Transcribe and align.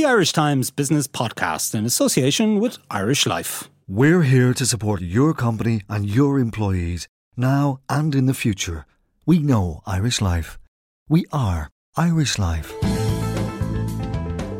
the 0.00 0.06
Irish 0.06 0.32
Times 0.32 0.70
Business 0.70 1.06
Podcast 1.06 1.74
in 1.74 1.84
association 1.84 2.58
with 2.58 2.78
Irish 2.90 3.26
Life. 3.26 3.68
We're 3.86 4.22
here 4.22 4.54
to 4.54 4.64
support 4.64 5.02
your 5.02 5.34
company 5.34 5.82
and 5.90 6.08
your 6.08 6.38
employees 6.38 7.06
now 7.36 7.80
and 7.86 8.14
in 8.14 8.24
the 8.24 8.32
future. 8.32 8.86
We 9.26 9.40
know 9.40 9.82
Irish 9.84 10.22
Life. 10.22 10.58
We 11.10 11.26
are 11.32 11.68
Irish 11.98 12.38
Life. 12.38 12.72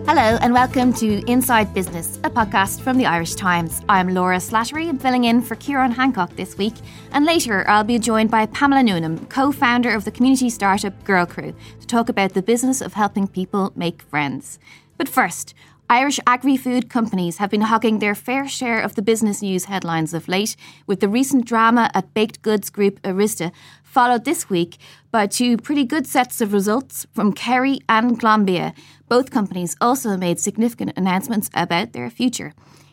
Hello 0.06 0.36
and 0.42 0.52
welcome 0.52 0.92
to 0.94 1.24
Inside 1.24 1.72
Business, 1.72 2.18
a 2.22 2.28
podcast 2.28 2.82
from 2.82 2.98
the 2.98 3.06
Irish 3.06 3.34
Times. 3.34 3.80
I'm 3.88 4.12
Laura 4.12 4.36
Slattery, 4.36 4.90
I'm 4.90 4.98
filling 4.98 5.24
in 5.24 5.40
for 5.40 5.54
Kieran 5.54 5.92
Hancock 5.92 6.36
this 6.36 6.58
week, 6.58 6.74
and 7.12 7.24
later 7.24 7.66
I'll 7.66 7.84
be 7.84 7.98
joined 7.98 8.30
by 8.30 8.44
Pamela 8.44 8.82
Newenham, 8.82 9.26
co-founder 9.30 9.94
of 9.94 10.04
the 10.04 10.10
community 10.10 10.50
startup 10.50 11.02
Girl 11.04 11.24
Crew, 11.24 11.54
to 11.80 11.86
talk 11.86 12.10
about 12.10 12.34
the 12.34 12.42
business 12.42 12.82
of 12.82 12.92
helping 12.92 13.26
people 13.26 13.72
make 13.74 14.02
friends. 14.02 14.58
But 15.00 15.08
first, 15.08 15.54
Irish 15.88 16.20
agri 16.26 16.58
food 16.58 16.90
companies 16.90 17.38
have 17.38 17.48
been 17.48 17.62
hogging 17.62 18.00
their 18.00 18.14
fair 18.14 18.46
share 18.46 18.82
of 18.82 18.96
the 18.96 19.00
business 19.00 19.40
news 19.40 19.64
headlines 19.64 20.12
of 20.12 20.28
late, 20.28 20.56
with 20.86 21.00
the 21.00 21.08
recent 21.08 21.46
drama 21.46 21.90
at 21.94 22.12
baked 22.12 22.42
goods 22.42 22.68
group 22.68 23.00
Aryzta 23.00 23.50
followed 23.82 24.26
this 24.26 24.50
week 24.50 24.76
by 25.10 25.26
two 25.26 25.56
pretty 25.56 25.86
good 25.86 26.06
sets 26.06 26.42
of 26.42 26.52
results 26.52 27.06
from 27.14 27.32
Kerry 27.32 27.80
and 27.88 28.20
Glanbia. 28.20 28.74
Both 29.08 29.30
companies 29.30 29.74
also 29.80 30.18
made 30.18 30.38
significant 30.38 30.92
announcements 30.98 31.48
about 31.54 31.94
their 31.94 32.10
future. 32.10 32.52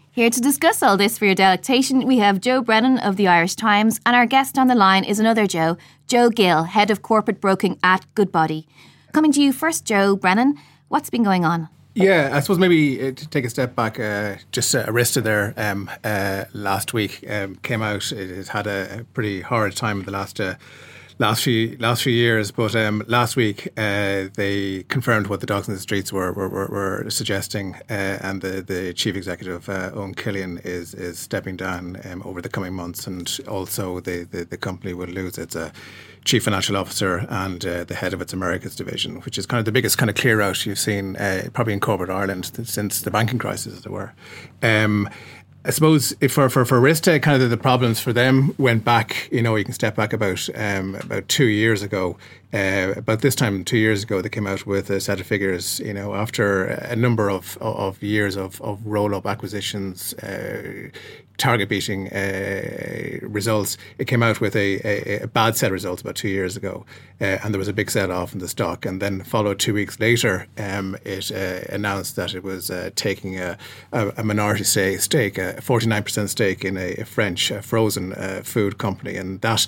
Here 0.09 0.29
to 0.29 0.39
discuss 0.39 0.81
all 0.81 0.95
this 0.95 1.17
for 1.17 1.25
your 1.25 1.35
delectation, 1.35 2.07
we 2.07 2.19
have 2.19 2.39
Joe 2.39 2.61
Brennan 2.61 2.99
of 2.99 3.17
the 3.17 3.27
Irish 3.27 3.55
Times, 3.55 3.99
and 4.05 4.15
our 4.15 4.25
guest 4.25 4.57
on 4.57 4.67
the 4.67 4.75
line 4.75 5.03
is 5.03 5.19
another 5.19 5.45
Joe, 5.45 5.75
Joe 6.07 6.29
Gill, 6.29 6.63
Head 6.63 6.89
of 6.89 7.01
Corporate 7.01 7.41
Broking 7.41 7.77
at 7.83 8.05
Goodbody. 8.15 8.65
Coming 9.11 9.33
to 9.33 9.41
you 9.41 9.51
first, 9.51 9.83
Joe 9.83 10.15
Brennan, 10.15 10.55
what's 10.87 11.09
been 11.09 11.23
going 11.23 11.43
on? 11.43 11.67
Yeah, 11.97 12.29
I 12.31 12.41
suppose 12.41 12.59
maybe 12.59 13.07
uh, 13.07 13.11
to 13.11 13.27
take 13.27 13.43
a 13.43 13.49
step 13.49 13.75
back, 13.75 13.99
uh, 13.99 14.35
just 14.51 14.75
uh, 14.75 14.85
Aryzta 14.85 15.23
there 15.23 15.55
um, 15.57 15.89
uh, 16.03 16.45
last 16.53 16.93
week 16.93 17.25
um, 17.27 17.55
came 17.55 17.81
out. 17.81 18.11
It, 18.11 18.47
had 18.49 18.67
a, 18.67 19.03
pretty 19.15 19.41
horrid 19.41 19.75
time 19.75 20.01
in 20.01 20.05
the 20.05 20.11
last 20.11 20.39
uh, 20.39 20.57
last 21.17 21.43
few 21.43 21.75
last 21.79 22.03
few 22.03 22.13
years. 22.13 22.51
But 22.51 22.75
um, 22.75 23.03
last 23.07 23.35
week 23.35 23.69
uh, 23.77 24.25
they 24.35 24.85
confirmed 24.89 25.25
what 25.25 25.39
the 25.39 25.47
dogs 25.47 25.67
in 25.67 25.73
the 25.73 25.79
streets 25.79 26.13
were 26.13 26.31
were, 26.33 26.47
were, 26.47 26.67
were 26.67 27.09
suggesting, 27.09 27.75
and 27.89 28.43
the, 28.43 28.61
the 28.61 28.93
chief 28.93 29.15
executive 29.15 29.67
Owen 29.67 30.13
Killian 30.13 30.59
is 30.59 30.93
is 30.93 31.17
stepping 31.17 31.57
down 31.57 31.99
um, 32.05 32.21
over 32.23 32.43
the 32.43 32.49
coming 32.49 32.75
months, 32.75 33.07
and 33.07 33.39
also 33.47 34.01
the, 34.01 34.23
the, 34.23 34.45
the 34.45 34.57
company 34.57 34.93
will 34.93 35.09
lose 35.09 35.39
its 35.39 35.55
chief 36.27 36.43
financial 36.43 36.75
officer 36.75 37.25
and 37.29 37.65
uh, 37.65 37.85
the 37.85 37.95
head 37.95 38.13
of 38.13 38.21
its 38.21 38.33
Americas 38.33 38.75
division, 38.75 39.21
which 39.21 39.37
is 39.37 39.45
kind 39.45 39.59
of 39.59 39.65
the 39.65 39.71
biggest 39.71 39.97
kind 39.97 40.09
of 40.09 40.15
clear 40.15 40.41
out 40.41 40.65
you've 40.65 40.77
seen 40.77 41.15
uh, 41.15 41.47
probably 41.53 41.73
in 41.73 41.79
corporate 41.79 42.09
Ireland 42.09 42.51
since 42.65 43.01
the 43.01 43.09
banking 43.09 43.39
crisis, 43.39 43.77
as 43.77 43.85
it 43.85 43.91
were. 43.91 44.13
Um, 44.61 45.09
I 45.65 45.71
suppose 45.71 46.13
for 46.29 46.49
for 46.49 46.63
for 46.65 46.79
Aryzta, 46.79 47.21
kind 47.21 47.35
of 47.35 47.41
the, 47.41 47.55
the, 47.55 47.61
problems 47.61 47.99
for 47.99 48.13
them 48.13 48.53
went 48.57 48.83
back. 48.85 49.29
You 49.31 49.41
know, 49.41 49.55
you 49.55 49.65
can 49.65 49.73
step 49.73 49.95
back 49.95 50.13
about 50.13 50.47
um, 50.55 50.95
about 50.95 51.27
two 51.27 51.47
years 51.47 51.81
ago. 51.81 52.17
Uh, 52.53 52.93
about 52.95 53.21
this 53.21 53.35
time 53.35 53.63
two 53.65 53.77
years 53.77 54.03
ago, 54.03 54.21
they 54.21 54.29
came 54.29 54.47
out 54.47 54.65
with 54.65 54.89
a 54.89 55.01
set 55.01 55.19
of 55.19 55.27
figures. 55.27 55.79
You 55.79 55.93
know, 55.93 56.15
after 56.15 56.65
a 56.65 56.95
number 56.95 57.29
of 57.29 57.57
of 57.59 58.01
years 58.01 58.37
of 58.37 58.61
of 58.61 58.85
roll 58.85 59.13
up 59.13 59.25
acquisitions, 59.25 60.13
uh, 60.15 60.89
target 61.37 61.69
beating 61.69 62.09
uh, 62.09 63.19
results. 63.21 63.77
It 63.97 64.05
came 64.05 64.23
out 64.23 64.41
with 64.41 64.55
a, 64.55 64.79
a, 64.83 65.23
a, 65.23 65.27
bad 65.27 65.55
set 65.55 65.67
of 65.67 65.73
results 65.73 66.01
about 66.01 66.15
two 66.15 66.29
years 66.29 66.57
ago, 66.57 66.85
uh, 67.21 67.37
and 67.43 67.53
there 67.53 67.59
was 67.59 67.67
a 67.67 67.73
big 67.73 67.91
set 67.91 68.09
off 68.09 68.33
in 68.33 68.39
the 68.39 68.47
stock. 68.47 68.85
And 68.85 69.01
then, 69.01 69.23
followed 69.23 69.59
two 69.59 69.73
weeks 69.73 69.99
later, 69.99 70.47
um, 70.57 70.97
it 71.03 71.31
uh, 71.31 71.73
announced 71.73 72.15
that 72.15 72.33
it 72.33 72.43
was 72.43 72.71
uh, 72.71 72.89
taking 72.95 73.39
a, 73.39 73.57
a, 73.91 74.23
minority 74.23 74.63
say, 74.63 74.97
stake, 74.97 75.37
a 75.37 75.55
49% 75.55 76.29
stake 76.29 76.65
in 76.65 76.77
a, 76.77 76.95
French 77.03 77.51
frozen 77.61 78.13
food 78.43 78.77
company, 78.77 79.15
and 79.15 79.41
that 79.41 79.67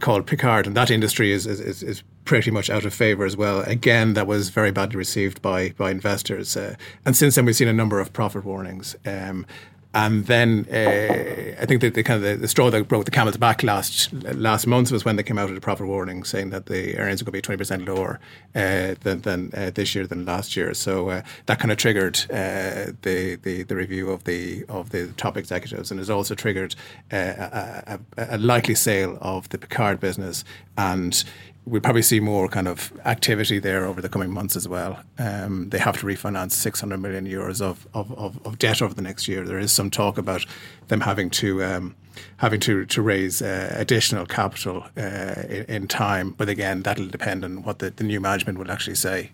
called 0.00 0.26
Picard. 0.26 0.66
And 0.66 0.76
that 0.76 0.90
industry 0.90 1.30
is, 1.30 1.46
is, 1.46 1.82
is 1.82 2.02
pretty 2.24 2.50
much 2.50 2.70
out 2.70 2.84
of 2.84 2.94
favour 2.94 3.24
as 3.24 3.36
well. 3.36 3.60
Again, 3.62 4.14
that 4.14 4.26
was 4.26 4.48
very 4.48 4.70
badly 4.70 4.96
received 4.96 5.42
by 5.42 5.70
by 5.70 5.90
investors. 5.90 6.56
Uh, 6.56 6.76
and 7.04 7.16
since 7.16 7.34
then, 7.34 7.44
we've 7.44 7.56
seen 7.56 7.68
a 7.68 7.72
number 7.72 8.00
of 8.00 8.12
profit 8.12 8.44
warnings. 8.44 8.96
Um, 9.04 9.46
and 9.94 10.26
then 10.26 10.66
uh, 10.72 11.62
I 11.62 11.66
think 11.66 11.80
that 11.80 11.94
the 11.94 12.02
kind 12.02 12.16
of 12.16 12.28
the, 12.28 12.36
the, 12.36 12.48
straw 12.48 12.68
that 12.68 12.88
broke 12.88 13.04
the 13.04 13.12
camel's 13.12 13.36
back 13.36 13.62
last 13.62 14.12
last 14.12 14.66
month 14.66 14.90
was 14.90 15.04
when 15.04 15.14
they 15.14 15.22
came 15.22 15.38
out 15.38 15.48
with 15.48 15.56
a 15.56 15.60
profit 15.60 15.86
warning 15.86 16.24
saying 16.24 16.50
that 16.50 16.66
the 16.66 16.98
earnings 16.98 17.22
are 17.22 17.24
going 17.24 17.32
to 17.32 17.38
be 17.38 17.40
twenty 17.40 17.58
percent 17.58 17.86
lower 17.86 18.18
uh, 18.56 18.96
than, 19.02 19.20
than 19.20 19.52
uh, 19.56 19.70
this 19.72 19.94
year 19.94 20.04
than 20.04 20.26
last 20.26 20.56
year. 20.56 20.74
So 20.74 21.10
uh, 21.10 21.22
that 21.46 21.60
kind 21.60 21.70
of 21.70 21.78
triggered 21.78 22.18
uh, 22.28 22.90
the, 23.02 23.38
the, 23.40 23.62
the 23.62 23.76
review 23.76 24.10
of 24.10 24.24
the 24.24 24.64
of 24.68 24.90
the 24.90 25.08
top 25.16 25.36
executives, 25.36 25.92
and 25.92 26.00
has 26.00 26.10
also 26.10 26.34
triggered 26.34 26.74
uh, 27.12 27.16
a, 27.16 28.00
a, 28.18 28.36
a 28.36 28.38
likely 28.38 28.74
sale 28.74 29.16
of 29.20 29.48
the 29.50 29.58
Picard 29.58 30.00
business 30.00 30.44
and 30.76 31.22
we'll 31.66 31.80
probably 31.80 32.02
see 32.02 32.20
more 32.20 32.48
kind 32.48 32.68
of 32.68 32.92
activity 33.04 33.58
there 33.58 33.86
over 33.86 34.02
the 34.02 34.08
coming 34.08 34.30
months 34.30 34.56
as 34.56 34.68
well. 34.68 35.00
Um, 35.18 35.70
they 35.70 35.78
have 35.78 35.98
to 35.98 36.06
refinance 36.06 36.52
600 36.52 36.98
million 36.98 37.26
euros 37.26 37.62
of, 37.62 37.86
of, 37.94 38.12
of, 38.18 38.44
of, 38.46 38.58
debt 38.58 38.82
over 38.82 38.94
the 38.94 39.02
next 39.02 39.28
year. 39.28 39.44
There 39.44 39.58
is 39.58 39.72
some 39.72 39.90
talk 39.90 40.18
about 40.18 40.44
them 40.88 41.00
having 41.00 41.30
to 41.30 41.64
um, 41.64 41.94
having 42.38 42.60
to 42.60 42.84
to 42.86 43.02
raise 43.02 43.40
uh, 43.40 43.74
additional 43.76 44.26
capital 44.26 44.84
uh, 44.96 45.42
in, 45.48 45.64
in, 45.68 45.88
time, 45.88 46.30
but 46.30 46.48
again, 46.48 46.82
that'll 46.82 47.08
depend 47.08 47.44
on 47.44 47.62
what 47.62 47.78
the, 47.78 47.90
the 47.90 48.04
new 48.04 48.20
management 48.20 48.58
will 48.58 48.70
actually 48.70 48.96
say. 48.96 49.30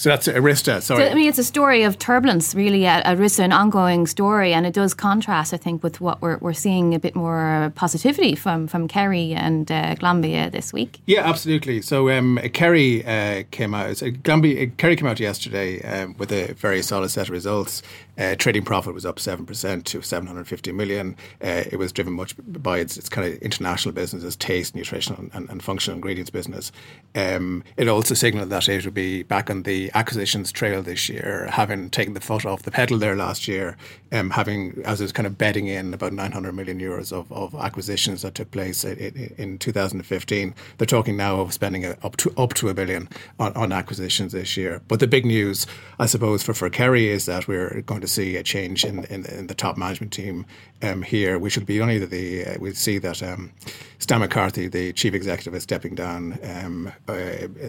So 0.00 0.08
that's 0.08 0.28
Aryzta. 0.28 0.80
Sorry. 0.80 1.04
So, 1.04 1.10
I 1.10 1.14
mean, 1.14 1.28
it's 1.28 1.38
a 1.38 1.44
story 1.44 1.82
of 1.82 1.98
turbulence, 1.98 2.54
really, 2.54 2.86
at 2.86 3.04
Aryzta, 3.04 3.40
an 3.40 3.52
ongoing 3.52 4.06
story, 4.06 4.54
and 4.54 4.64
it 4.64 4.72
does 4.72 4.94
contrast, 4.94 5.52
I 5.52 5.58
think, 5.58 5.82
with 5.82 6.00
what 6.00 6.22
we're, 6.22 6.38
we're 6.38 6.54
seeing 6.54 6.94
a 6.94 6.98
bit 6.98 7.14
more 7.14 7.70
positivity 7.74 8.34
from 8.34 8.66
from 8.66 8.88
Kerry 8.88 9.34
and 9.34 9.70
uh, 9.70 9.96
Glanbia 9.96 10.50
this 10.50 10.72
week. 10.72 11.02
Yeah, 11.04 11.28
absolutely. 11.28 11.82
So 11.82 12.08
um, 12.08 12.38
Kerry 12.54 13.04
uh, 13.04 13.42
came 13.50 13.74
out. 13.74 13.98
So 13.98 14.10
Glanbia, 14.10 14.74
Kerry 14.78 14.96
came 14.96 15.06
out 15.06 15.20
yesterday 15.20 15.82
um, 15.82 16.14
with 16.16 16.32
a 16.32 16.54
very 16.54 16.80
solid 16.80 17.10
set 17.10 17.26
of 17.26 17.32
results. 17.32 17.82
Uh, 18.20 18.36
trading 18.36 18.62
profit 18.62 18.92
was 18.92 19.06
up 19.06 19.16
7% 19.16 19.84
to 19.84 20.02
750 20.02 20.72
million. 20.72 21.16
Uh, 21.42 21.64
it 21.72 21.78
was 21.78 21.90
driven 21.90 22.12
much 22.12 22.34
by 22.46 22.78
its, 22.78 22.98
its 22.98 23.08
kind 23.08 23.26
of 23.26 23.40
international 23.40 23.94
businesses, 23.94 24.36
taste, 24.36 24.74
nutritional, 24.74 25.24
and, 25.32 25.48
and 25.48 25.62
functional 25.62 25.96
ingredients 25.96 26.30
business. 26.30 26.70
Um, 27.14 27.64
it 27.78 27.88
also 27.88 28.14
signalled 28.14 28.50
that 28.50 28.68
it 28.68 28.84
would 28.84 28.92
be 28.92 29.22
back 29.22 29.48
on 29.48 29.62
the 29.62 29.90
acquisitions 29.94 30.52
trail 30.52 30.82
this 30.82 31.08
year, 31.08 31.48
having 31.50 31.88
taken 31.88 32.12
the 32.12 32.20
foot 32.20 32.44
off 32.44 32.62
the 32.62 32.70
pedal 32.70 32.98
there 32.98 33.16
last 33.16 33.48
year, 33.48 33.78
um, 34.12 34.28
having, 34.28 34.82
as 34.84 35.00
it's 35.00 35.12
kind 35.12 35.26
of 35.26 35.38
bedding 35.38 35.66
in 35.66 35.94
about 35.94 36.12
900 36.12 36.52
million 36.52 36.78
euros 36.78 37.12
of, 37.12 37.32
of 37.32 37.54
acquisitions 37.54 38.20
that 38.20 38.34
took 38.34 38.50
place 38.50 38.84
in, 38.84 39.32
in 39.38 39.58
2015. 39.58 40.54
They're 40.76 40.86
talking 40.86 41.16
now 41.16 41.40
of 41.40 41.54
spending 41.54 41.86
up 41.86 42.16
to 42.18 42.34
up 42.36 42.52
to 42.54 42.68
a 42.68 42.74
billion 42.74 43.08
on, 43.38 43.54
on 43.54 43.72
acquisitions 43.72 44.32
this 44.32 44.58
year. 44.58 44.82
But 44.88 45.00
the 45.00 45.06
big 45.06 45.24
news, 45.24 45.66
I 45.98 46.04
suppose, 46.04 46.42
for, 46.42 46.52
for 46.52 46.68
Kerry 46.68 47.08
is 47.08 47.24
that 47.24 47.48
we're 47.48 47.80
going 47.82 48.02
to 48.02 48.09
see 48.10 48.36
a 48.36 48.42
change 48.42 48.84
in, 48.84 49.04
in, 49.04 49.24
in 49.26 49.46
the 49.46 49.54
top 49.54 49.76
management 49.76 50.12
team 50.12 50.46
um, 50.82 51.02
here. 51.02 51.38
We 51.38 51.50
should 51.50 51.66
be 51.66 51.80
only 51.80 51.98
the 51.98 52.44
uh, 52.44 52.58
we 52.60 52.72
see 52.74 52.98
that 52.98 53.22
um, 53.22 53.52
Stan 53.98 54.20
McCarthy, 54.20 54.68
the 54.68 54.92
chief 54.92 55.14
executive, 55.14 55.54
is 55.54 55.62
stepping 55.62 55.94
down 55.94 56.38
um, 56.42 56.92
uh, 57.08 57.12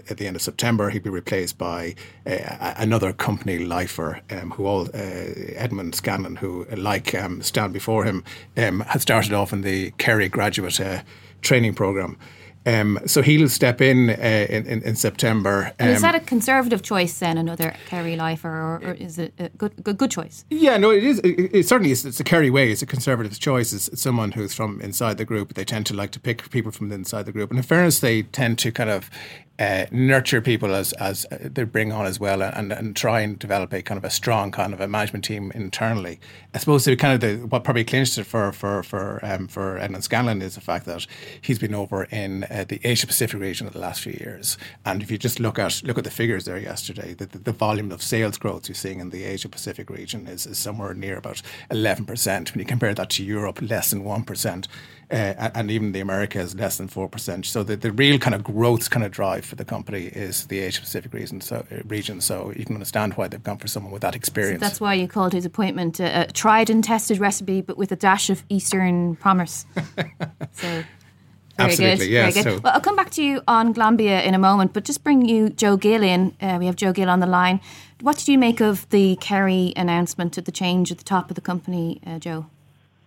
at 0.10 0.18
the 0.18 0.28
end 0.28 0.36
of 0.36 0.42
September. 0.42 0.90
He'll 0.90 1.02
be 1.02 1.10
replaced 1.10 1.58
by 1.58 1.96
uh, 2.26 2.74
another 2.78 3.14
company 3.14 3.60
lifer, 3.60 4.22
um, 4.32 4.52
who 4.52 4.66
all 4.66 4.88
uh, 4.94 5.56
Edmond 5.56 5.96
Scanlon, 5.96 6.38
who 6.38 6.66
like 6.76 7.14
um, 7.16 7.42
Stan 7.42 7.72
before 7.72 8.04
him, 8.06 8.24
um, 8.58 8.82
had 8.82 9.02
started 9.02 9.34
off 9.34 9.54
in 9.54 9.62
the 9.62 9.92
Kerry 9.92 10.30
graduate 10.30 10.80
uh, 10.80 11.02
training 11.42 11.74
program. 11.74 12.18
Um, 12.66 13.00
so 13.06 13.22
he'll 13.22 13.50
step 13.50 13.82
in, 13.82 14.12
uh, 14.12 14.46
in, 14.50 14.68
in, 14.68 14.82
in 14.84 14.96
September. 14.96 15.74
Um, 15.80 15.90
is 15.90 16.02
that 16.02 16.16
a 16.16 16.20
conservative 16.20 16.84
choice 16.84 17.18
then, 17.20 17.38
another 17.38 17.76
Kerry 17.88 18.16
lifer, 18.16 18.50
or, 18.50 18.82
or 18.84 18.94
is 18.94 19.18
it 19.18 19.34
a 19.40 19.50
good, 19.50 19.84
good, 19.84 19.98
good 19.98 20.12
choice? 20.12 20.46
Yeah, 20.50 20.78
no, 20.78 20.92
it 20.92 21.04
is. 21.04 21.20
It, 21.20 21.56
it 21.56 21.68
certainly 21.68 21.92
is. 21.92 22.06
It's 22.06 22.20
a 22.20 22.24
Kerry 22.24 22.50
way. 22.50 22.72
It's 22.72 22.82
a 22.82 22.86
conservative 22.86 23.40
choice. 23.40 23.74
It's, 23.74 23.88
it's, 23.88 24.02
someone 24.02 24.34
who's 24.34 24.54
from 24.54 24.80
inside 24.82 25.18
the 25.18 25.26
group. 25.26 25.56
They 25.56 25.66
tend 25.66 25.86
to 25.88 25.96
like 25.96 26.12
to 26.12 26.20
pick 26.20 26.50
people 26.52 26.72
from 26.72 26.92
inside 26.92 27.26
the 27.26 27.32
group. 27.32 27.50
And 27.50 27.58
in 27.58 27.64
fairness, 27.64 28.00
they 28.00 28.24
tend 28.24 28.60
to 28.60 28.72
kind 28.72 28.90
of 28.90 29.10
uh, 29.60 29.86
nurture 29.92 30.42
people 30.42 30.74
as 30.74 30.94
as 30.94 31.26
they 31.42 31.64
bring 31.64 31.92
on 31.92 32.06
as 32.06 32.20
well, 32.20 32.42
and 32.42 32.72
and 32.72 32.96
try 32.96 33.22
and 33.22 33.38
develop 33.38 33.74
a 33.74 33.82
kind 33.82 33.98
of 33.98 34.04
a 34.04 34.10
strong 34.10 34.52
kind 34.52 34.74
of 34.74 34.82
a 34.82 34.88
management 34.88 35.24
team 35.24 35.52
internally. 35.54 36.20
I 36.54 36.58
suppose 36.58 36.86
the 36.86 36.96
kind 36.96 37.14
of 37.14 37.22
the 37.22 37.46
what 37.48 37.64
probably 37.64 37.84
clinched 37.84 38.18
it 38.18 38.24
for 38.26 38.52
for 38.52 38.82
for 38.84 39.20
um, 39.24 39.48
for 39.48 39.78
Edmond 39.78 40.04
Scanlon 40.04 40.42
is 40.42 40.56
the 40.56 40.62
fact 40.62 40.86
that 40.86 41.06
he's 41.42 41.60
been 41.60 41.76
over 41.76 42.06
in 42.06 42.46
uh, 42.46 42.66
the 42.68 42.80
Asia 42.84 43.08
Pacific 43.08 43.40
region 43.40 43.68
of 43.68 43.74
the 43.74 43.80
last 43.80 44.02
few 44.02 44.14
years. 44.14 44.58
And 44.86 45.04
if 45.04 45.12
you 45.12 45.18
just 45.18 45.40
look 45.40 45.60
at 45.60 45.84
look 45.84 45.98
at 45.98 46.04
the 46.04 46.12
figures 46.12 46.46
there 46.46 46.58
yesterday, 46.58 47.14
the, 47.14 47.28
the, 47.28 47.38
the 47.38 47.52
volume 47.52 47.92
of 47.92 48.02
sales 48.02 48.38
growth 48.38 48.68
you're 48.68 48.76
seeing 48.76 49.00
in 49.00 49.12
the 49.12 49.24
Asia 49.24 49.50
Pacific 49.50 49.90
region 49.90 50.28
is, 50.28 50.46
is 50.46 50.58
somewhere 50.58 50.94
near 50.94 51.18
about 51.18 51.42
11%. 51.70 52.52
When 52.52 52.60
you 52.60 52.66
compare 52.66 52.94
that 52.94 53.10
to 53.12 53.24
Europe, 53.24 53.62
less 53.62 53.92
than 53.92 54.04
1%. 54.04 54.68
Uh, 55.12 55.52
and 55.54 55.70
even 55.70 55.92
the 55.92 56.00
Americas 56.00 56.56
less 56.56 56.78
than 56.78 56.88
four 56.88 57.10
percent. 57.10 57.46
So 57.46 57.64
the, 57.64 57.76
the 57.76 57.92
real 57.92 58.18
kind 58.18 58.34
of 58.34 58.46
growth 58.46 58.90
kind 58.90 59.06
of 59.06 59.12
drive 59.12 59.51
for 59.52 59.58
the 59.58 59.66
company 59.66 60.06
is 60.06 60.48
the 60.48 60.60
Asia 60.60 60.80
Pacific 60.80 61.14
region. 61.14 61.42
So 61.42 61.58
uh, 61.72 61.82
region. 61.86 62.22
So 62.22 62.54
you 62.56 62.66
can 62.66 62.76
understand 62.76 63.14
why 63.16 63.28
they've 63.28 63.44
gone 63.44 63.58
for 63.58 63.68
someone 63.68 63.92
with 63.92 64.02
that 64.02 64.16
experience. 64.16 64.62
So 64.62 64.66
that's 64.66 64.80
why 64.80 64.94
you 64.94 65.08
called 65.10 65.34
his 65.34 65.46
appointment 65.46 66.00
a, 66.00 66.22
a, 66.22 66.32
tried 66.32 66.70
and 66.70 66.82
tested 66.82 67.20
recipe, 67.20 67.62
but 67.62 67.78
with 67.78 67.92
a 67.92 67.98
dash 67.98 68.30
of 68.30 68.44
Eastern 68.50 69.18
promise. 69.18 69.66
so. 70.54 70.84
Very 71.58 71.72
Absolutely, 71.74 72.06
good. 72.06 72.12
yes. 72.12 72.34
Very 72.34 72.44
good. 72.46 72.56
So- 72.56 72.62
well, 72.64 72.74
I'll 72.74 72.82
come 72.82 72.96
back 72.96 73.12
to 73.12 73.24
you 73.24 73.42
on 73.46 73.74
Glanbia 73.74 74.24
in 74.24 74.34
a 74.34 74.40
moment, 74.40 74.72
but 74.74 74.86
just 74.86 75.04
bring 75.04 75.28
you 75.28 75.50
Joe 75.50 75.76
Gill 75.76 76.02
in. 76.02 76.34
Uh, 76.42 76.56
we 76.58 76.66
have 76.66 76.78
Joe 76.78 76.94
Gill 76.94 77.10
on 77.10 77.20
the 77.20 77.28
line. 77.28 77.60
What 78.00 78.18
did 78.18 78.30
you 78.30 78.38
make 78.38 78.62
of 78.62 78.90
the 78.90 79.18
Kerry 79.18 79.74
announcement 79.76 80.38
at 80.38 80.46
the 80.46 80.52
change 80.52 80.92
at 80.94 80.98
the 80.98 81.04
top 81.04 81.30
of 81.30 81.36
the 81.36 81.42
company, 81.42 82.00
uh, 82.08 82.20
Joe? 82.20 82.46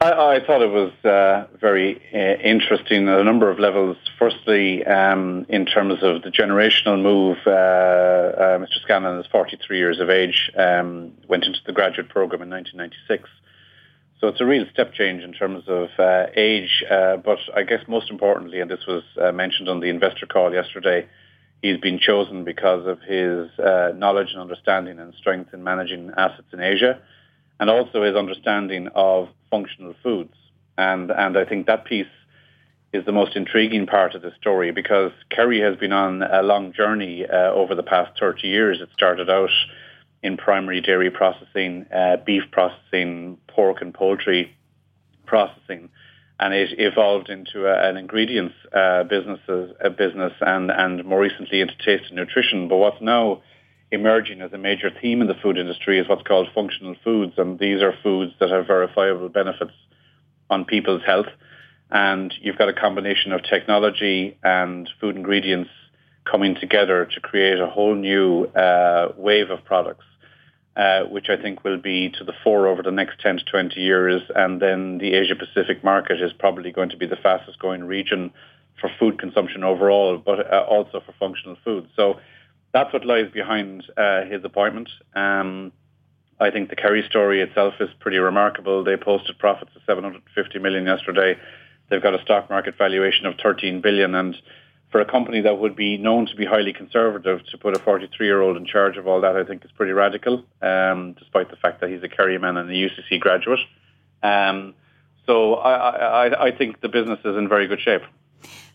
I, 0.04 0.36
I 0.36 0.46
thought 0.46 0.60
it 0.60 0.70
was 0.70 0.92
uh, 1.02 1.46
very 1.58 1.96
uh, 2.12 2.38
interesting 2.42 3.08
at 3.08 3.18
a 3.18 3.24
number 3.24 3.50
of 3.50 3.58
levels. 3.58 3.96
Firstly, 4.18 4.84
um, 4.84 5.46
in 5.48 5.64
terms 5.64 6.02
of 6.02 6.20
the 6.20 6.28
generational 6.28 7.00
move, 7.00 7.38
uh, 7.46 7.50
uh, 7.50 8.58
Mr. 8.58 8.82
Scanlon 8.82 9.18
is 9.18 9.26
43 9.28 9.78
years 9.78 10.00
of 10.00 10.10
age, 10.10 10.50
um, 10.58 11.12
went 11.26 11.44
into 11.44 11.60
the 11.64 11.72
graduate 11.72 12.10
program 12.10 12.42
in 12.42 12.50
1996. 12.50 13.30
So 14.20 14.28
it's 14.28 14.42
a 14.42 14.44
real 14.44 14.66
step 14.70 14.92
change 14.92 15.22
in 15.22 15.32
terms 15.32 15.64
of 15.68 15.88
uh, 15.98 16.26
age. 16.36 16.84
Uh, 16.90 17.16
but 17.16 17.38
I 17.56 17.62
guess 17.62 17.80
most 17.88 18.10
importantly, 18.10 18.60
and 18.60 18.70
this 18.70 18.86
was 18.86 19.04
mentioned 19.32 19.70
on 19.70 19.80
the 19.80 19.88
investor 19.88 20.26
call 20.26 20.52
yesterday, 20.52 21.06
he's 21.62 21.78
been 21.78 21.98
chosen 21.98 22.44
because 22.44 22.86
of 22.86 23.00
his 23.00 23.48
knowledge 23.96 24.32
and 24.32 24.40
understanding 24.40 24.98
and 24.98 25.14
strength 25.14 25.54
in 25.54 25.64
managing 25.64 26.10
assets 26.18 26.48
in 26.52 26.60
Asia 26.60 27.00
and 27.60 27.70
also 27.70 28.02
his 28.02 28.16
understanding 28.16 28.88
of 28.94 29.28
functional 29.50 29.94
foods. 30.02 30.34
And, 30.76 31.10
and 31.10 31.36
I 31.36 31.44
think 31.44 31.66
that 31.66 31.84
piece 31.84 32.06
is 32.92 33.04
the 33.04 33.12
most 33.12 33.34
intriguing 33.36 33.86
part 33.86 34.14
of 34.14 34.22
the 34.22 34.32
story 34.40 34.70
because 34.70 35.10
Kerry 35.30 35.60
has 35.60 35.76
been 35.76 35.92
on 35.92 36.22
a 36.22 36.42
long 36.42 36.72
journey 36.72 37.26
uh, 37.26 37.50
over 37.52 37.74
the 37.74 37.82
past 37.82 38.18
30 38.18 38.46
years. 38.46 38.80
It 38.80 38.88
started 38.92 39.28
out 39.28 39.50
in 40.22 40.36
primary 40.36 40.80
dairy 40.80 41.10
processing, 41.10 41.86
uh, 41.92 42.16
beef 42.24 42.44
processing, 42.50 43.36
pork 43.48 43.82
and 43.82 43.92
poultry 43.92 44.56
processing, 45.26 45.90
and 46.38 46.54
it 46.54 46.70
evolved 46.78 47.28
into 47.28 47.66
a, 47.66 47.88
an 47.88 47.96
ingredients 47.96 48.54
uh, 48.72 49.02
businesses, 49.04 49.74
a 49.80 49.90
business 49.90 50.32
and, 50.40 50.70
and 50.70 51.04
more 51.04 51.20
recently 51.20 51.60
into 51.60 51.76
taste 51.84 52.04
and 52.08 52.16
nutrition. 52.16 52.68
But 52.68 52.76
what's 52.76 53.00
now 53.00 53.42
emerging 53.90 54.40
as 54.40 54.52
a 54.52 54.58
major 54.58 54.90
theme 55.00 55.20
in 55.20 55.28
the 55.28 55.34
food 55.34 55.58
industry 55.58 55.98
is 55.98 56.08
what's 56.08 56.22
called 56.22 56.48
functional 56.54 56.96
foods, 57.04 57.34
and 57.36 57.58
these 57.58 57.82
are 57.82 57.94
foods 58.02 58.32
that 58.40 58.50
have 58.50 58.66
verifiable 58.66 59.28
benefits 59.28 59.72
on 60.50 60.64
people's 60.64 61.02
health. 61.04 61.28
And 61.90 62.34
you've 62.40 62.58
got 62.58 62.68
a 62.68 62.72
combination 62.72 63.32
of 63.32 63.42
technology 63.44 64.36
and 64.42 64.90
food 65.00 65.16
ingredients 65.16 65.70
coming 66.24 66.54
together 66.54 67.04
to 67.04 67.20
create 67.20 67.60
a 67.60 67.68
whole 67.68 67.94
new 67.94 68.44
uh, 68.46 69.12
wave 69.16 69.50
of 69.50 69.64
products, 69.64 70.04
uh, 70.76 71.02
which 71.04 71.28
I 71.28 71.36
think 71.40 71.62
will 71.62 71.80
be 71.80 72.10
to 72.18 72.24
the 72.24 72.32
fore 72.42 72.66
over 72.66 72.82
the 72.82 72.90
next 72.90 73.20
10 73.20 73.38
to 73.38 73.44
20 73.44 73.80
years. 73.80 74.22
And 74.34 74.60
then 74.60 74.98
the 74.98 75.14
Asia 75.14 75.36
Pacific 75.36 75.84
market 75.84 76.20
is 76.20 76.32
probably 76.32 76.72
going 76.72 76.90
to 76.90 76.96
be 76.96 77.06
the 77.06 77.16
fastest 77.16 77.58
growing 77.58 77.84
region 77.84 78.32
for 78.80 78.90
food 78.98 79.18
consumption 79.18 79.62
overall, 79.62 80.18
but 80.18 80.52
uh, 80.52 80.64
also 80.68 81.00
for 81.04 81.14
functional 81.20 81.56
foods. 81.64 81.88
So 81.94 82.18
that's 82.74 82.92
what 82.92 83.06
lies 83.06 83.30
behind 83.32 83.84
uh, 83.96 84.24
his 84.24 84.44
appointment. 84.44 84.90
Um, 85.14 85.72
I 86.40 86.50
think 86.50 86.68
the 86.68 86.76
Kerry 86.76 87.04
story 87.08 87.40
itself 87.40 87.74
is 87.78 87.88
pretty 88.00 88.18
remarkable. 88.18 88.82
They 88.82 88.96
posted 88.96 89.38
profits 89.38 89.70
of 89.76 89.82
750 89.86 90.58
million 90.58 90.84
yesterday. 90.84 91.38
They've 91.88 92.02
got 92.02 92.18
a 92.18 92.22
stock 92.22 92.50
market 92.50 92.76
valuation 92.76 93.26
of 93.26 93.34
13 93.40 93.80
billion, 93.80 94.16
and 94.16 94.36
for 94.90 95.00
a 95.00 95.04
company 95.04 95.40
that 95.42 95.58
would 95.58 95.76
be 95.76 95.96
known 95.96 96.26
to 96.26 96.34
be 96.34 96.44
highly 96.44 96.72
conservative, 96.72 97.46
to 97.46 97.58
put 97.58 97.76
a 97.76 97.78
43-year-old 97.78 98.56
in 98.56 98.66
charge 98.66 98.96
of 98.96 99.06
all 99.06 99.20
that, 99.20 99.36
I 99.36 99.44
think 99.44 99.64
is 99.64 99.70
pretty 99.70 99.92
radical. 99.92 100.44
Um, 100.60 101.14
despite 101.16 101.50
the 101.50 101.56
fact 101.56 101.80
that 101.80 101.90
he's 101.90 102.02
a 102.02 102.08
Kerry 102.08 102.38
man 102.38 102.56
and 102.56 102.68
a 102.68 102.72
UCC 102.72 103.20
graduate. 103.20 103.60
Um, 104.24 104.74
so 105.26 105.54
I, 105.54 106.26
I, 106.26 106.46
I 106.46 106.56
think 106.56 106.80
the 106.80 106.88
business 106.88 107.20
is 107.24 107.36
in 107.36 107.48
very 107.48 107.68
good 107.68 107.80
shape. 107.80 108.02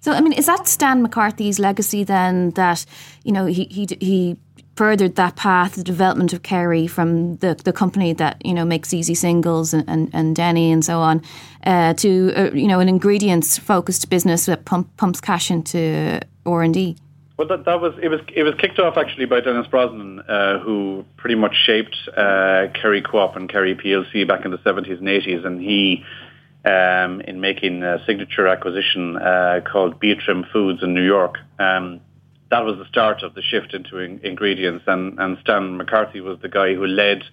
So, 0.01 0.13
I 0.13 0.22
mean, 0.22 0.34
is 0.34 0.46
that 0.46 0.68
Stan 0.68 1.01
McCarthy's 1.01 1.60
legacy 1.60 2.04
then? 2.04 2.51
That 2.51 2.86
you 3.24 3.31
know 3.31 3.46
he 3.46 3.66
he 3.66 3.88
he 4.00 4.38
furthered 4.75 5.16
that 5.16 5.36
path, 5.36 5.75
the 5.75 5.84
development 5.84 6.31
of 6.31 6.42
Kerry 6.42 6.88
from 6.88 7.36
the 7.38 7.54
the 7.66 7.74
company 7.74 8.13
that 8.13 8.44
you 8.46 8.54
know 8.54 8.63
makes 8.63 8.90
Easi 8.90 9.16
Singles 9.16 9.74
and 9.74 9.84
and, 9.90 10.10
and 10.13 10.36
Denny 10.36 10.72
and 10.72 10.86
so 10.86 11.00
on, 11.00 11.22
uh, 11.66 11.94
to 11.96 12.31
uh, 12.36 12.51
you 12.54 12.68
know 12.68 12.80
an 12.80 12.88
ingredients 12.88 13.57
focused 13.57 14.10
business 14.10 14.46
that 14.46 14.63
pump, 14.63 14.96
pumps 14.96 15.19
cash 15.19 15.51
into 15.51 16.22
R 16.46 16.63
and 16.63 16.74
D. 16.74 16.96
Well, 17.36 17.48
that, 17.48 17.66
that 17.66 17.81
was 17.81 17.94
it 18.01 18.07
was 18.07 18.22
it 18.34 18.44
was 18.44 18.54
kicked 18.56 18.80
off 18.80 18.98
actually 18.98 19.25
by 19.25 19.42
Denis 19.42 19.68
Brosnan, 19.68 20.22
uh, 20.22 20.60
who 20.60 21.06
pretty 21.18 21.36
much 21.36 21.56
shaped 21.56 21.98
uh, 22.16 22.68
Kerry 22.74 23.01
Co-op 23.01 23.36
and 23.36 23.50
Kerry 23.50 23.75
PLC 23.75 24.28
back 24.28 24.46
in 24.46 24.51
the 24.51 24.60
seventies 24.63 25.00
and 25.00 25.10
eighties, 25.10 25.44
and 25.44 25.60
he 25.62 26.06
um, 26.66 27.22
in 27.22 27.40
making 27.40 27.84
a 27.84 28.04
signature 28.06 28.48
acquisition 28.48 29.18
uh, 29.18 29.62
called 29.72 30.00
Beatreme 30.00 30.46
Foods 30.52 30.84
in 30.84 30.94
New 30.94 31.06
York. 31.06 31.38
Um, 31.58 32.02
that 32.52 32.66
was 32.66 32.78
the 32.78 32.86
start 32.86 33.24
of 33.24 33.36
the 33.36 33.42
shift 33.42 33.74
into 33.74 34.00
in- 34.00 34.20
ingredients, 34.24 34.84
and, 34.88 35.20
and 35.20 35.38
Stan 35.42 35.78
McCarthy 35.78 36.22
was 36.22 36.40
the 36.42 36.50
guy 36.50 36.74
who 36.74 36.86
led 36.86 37.24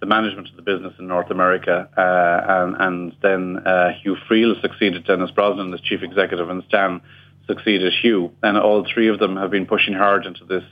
the 0.00 0.06
management 0.06 0.50
of 0.50 0.56
the 0.56 0.62
business 0.62 0.92
in 0.98 1.06
North 1.06 1.30
America, 1.30 1.88
uh, 1.96 2.52
and, 2.52 2.76
and, 2.78 3.16
then 3.22 3.66
uh, 3.66 3.92
Hugh 4.02 4.16
Friel 4.28 4.60
succeeded 4.60 5.06
Denis 5.06 5.30
Brosnan 5.30 5.72
as 5.72 5.80
chief 5.80 6.02
executive, 6.02 6.50
and 6.50 6.62
Stan 6.68 7.00
succeeded 7.46 7.92
Hugh, 8.02 8.32
and 8.42 8.58
all 8.58 8.84
three 8.92 9.08
of 9.08 9.18
them 9.18 9.36
have 9.36 9.50
been 9.50 9.66
pushing 9.66 9.94
hard 9.94 10.26
into 10.26 10.44
this 10.44 10.64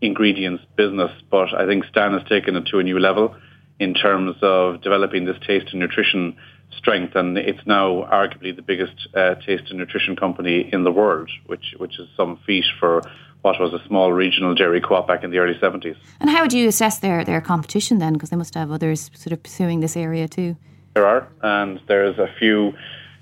ingredients 0.00 0.64
business. 0.76 1.10
But 1.30 1.54
I 1.54 1.66
think 1.66 1.84
Stan 1.84 2.12
has 2.12 2.28
taken 2.28 2.56
it 2.56 2.66
to 2.66 2.78
a 2.78 2.82
new 2.82 2.98
level 2.98 3.36
in 3.78 3.94
terms 3.94 4.36
of 4.42 4.82
developing 4.82 5.24
this 5.24 5.36
taste 5.46 5.68
and 5.70 5.80
nutrition 5.80 6.36
strength, 6.76 7.14
and 7.16 7.36
it's 7.36 7.64
now 7.66 8.08
arguably 8.12 8.54
the 8.54 8.62
biggest 8.62 9.08
uh, 9.14 9.34
taste 9.36 9.64
and 9.70 9.78
nutrition 9.78 10.16
company 10.16 10.68
in 10.72 10.84
the 10.84 10.92
world, 10.92 11.30
which 11.46 11.74
which 11.78 11.98
is 11.98 12.08
some 12.16 12.38
feat 12.46 12.64
for 12.78 13.02
what 13.44 13.60
was 13.60 13.74
a 13.74 13.86
small 13.86 14.10
regional 14.10 14.54
dairy 14.54 14.80
co-op 14.80 15.06
back 15.06 15.22
in 15.22 15.30
the 15.30 15.36
early 15.36 15.52
70s. 15.54 15.96
And 16.18 16.30
how 16.30 16.40
would 16.40 16.54
you 16.54 16.66
assess 16.66 17.00
their, 17.00 17.24
their 17.24 17.42
competition 17.42 17.98
then? 17.98 18.14
Because 18.14 18.30
they 18.30 18.36
must 18.36 18.54
have 18.54 18.70
others 18.70 19.10
sort 19.12 19.32
of 19.32 19.42
pursuing 19.42 19.80
this 19.80 19.98
area 19.98 20.26
too. 20.26 20.56
There 20.94 21.06
are, 21.06 21.28
and 21.42 21.78
there's 21.86 22.18
a 22.18 22.32
few 22.38 22.72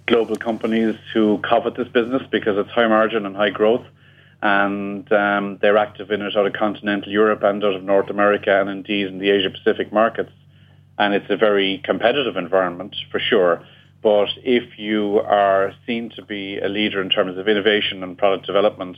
global 0.07 0.37
companies 0.37 0.95
who 1.13 1.39
covet 1.39 1.75
this 1.75 1.89
business 1.89 2.23
because 2.31 2.57
it's 2.57 2.71
high 2.71 2.87
margin 2.87 3.27
and 3.27 3.35
high 3.35 3.51
growth. 3.51 3.85
And 4.43 5.11
um, 5.13 5.59
they're 5.61 5.79
active 5.79 6.11
in 6.13 6.23
it 6.23 6.37
out 6.37 6.47
of 6.47 6.53
continental 6.53 7.11
Europe 7.11 7.43
and 7.43 7.63
out 7.65 7.75
of 7.75 7.83
North 7.83 8.09
America 8.09 8.61
and 8.61 8.71
indeed 8.71 9.09
in 9.09 9.19
the 9.19 9.31
Asia 9.31 9.51
Pacific 9.51 9.93
markets. 9.93 10.31
And 11.03 11.15
it's 11.15 11.29
a 11.31 11.37
very 11.37 11.83
competitive 11.83 12.37
environment 12.37 12.95
for 13.11 13.19
sure. 13.19 13.61
But 14.05 14.29
if 14.45 14.79
you 14.79 15.19
are 15.19 15.73
seen 15.85 16.11
to 16.11 16.23
be 16.25 16.61
a 16.61 16.69
leader 16.69 17.03
in 17.03 17.11
terms 17.11 17.37
of 17.39 17.49
innovation 17.49 18.05
and 18.05 18.17
product 18.17 18.47
development, 18.47 18.97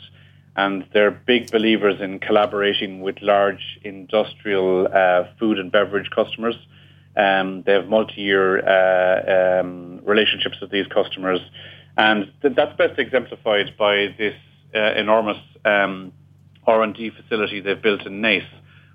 and 0.54 0.86
they're 0.92 1.10
big 1.10 1.50
believers 1.50 2.02
in 2.02 2.18
collaborating 2.18 3.00
with 3.00 3.16
large 3.22 3.78
industrial 3.84 4.86
uh, 4.92 5.24
food 5.38 5.58
and 5.58 5.72
beverage 5.72 6.10
customers. 6.10 6.56
Um, 7.16 7.62
they 7.64 7.72
have 7.72 7.88
multi-year 7.88 8.48
uh, 8.68 9.60
um, 9.60 10.02
relationships 10.04 10.60
with 10.60 10.70
these 10.70 10.86
customers, 10.88 11.40
and 11.96 12.30
th- 12.42 12.54
that's 12.54 12.76
best 12.76 12.98
exemplified 12.98 13.78
by 13.78 14.14
this 14.18 14.36
uh, 14.74 14.92
enormous 15.04 15.38
um, 15.64 16.12
R&D 16.66 17.12
facility 17.18 17.60
they've 17.60 17.80
built 17.80 18.04
in 18.04 18.20
Naas, 18.20 18.44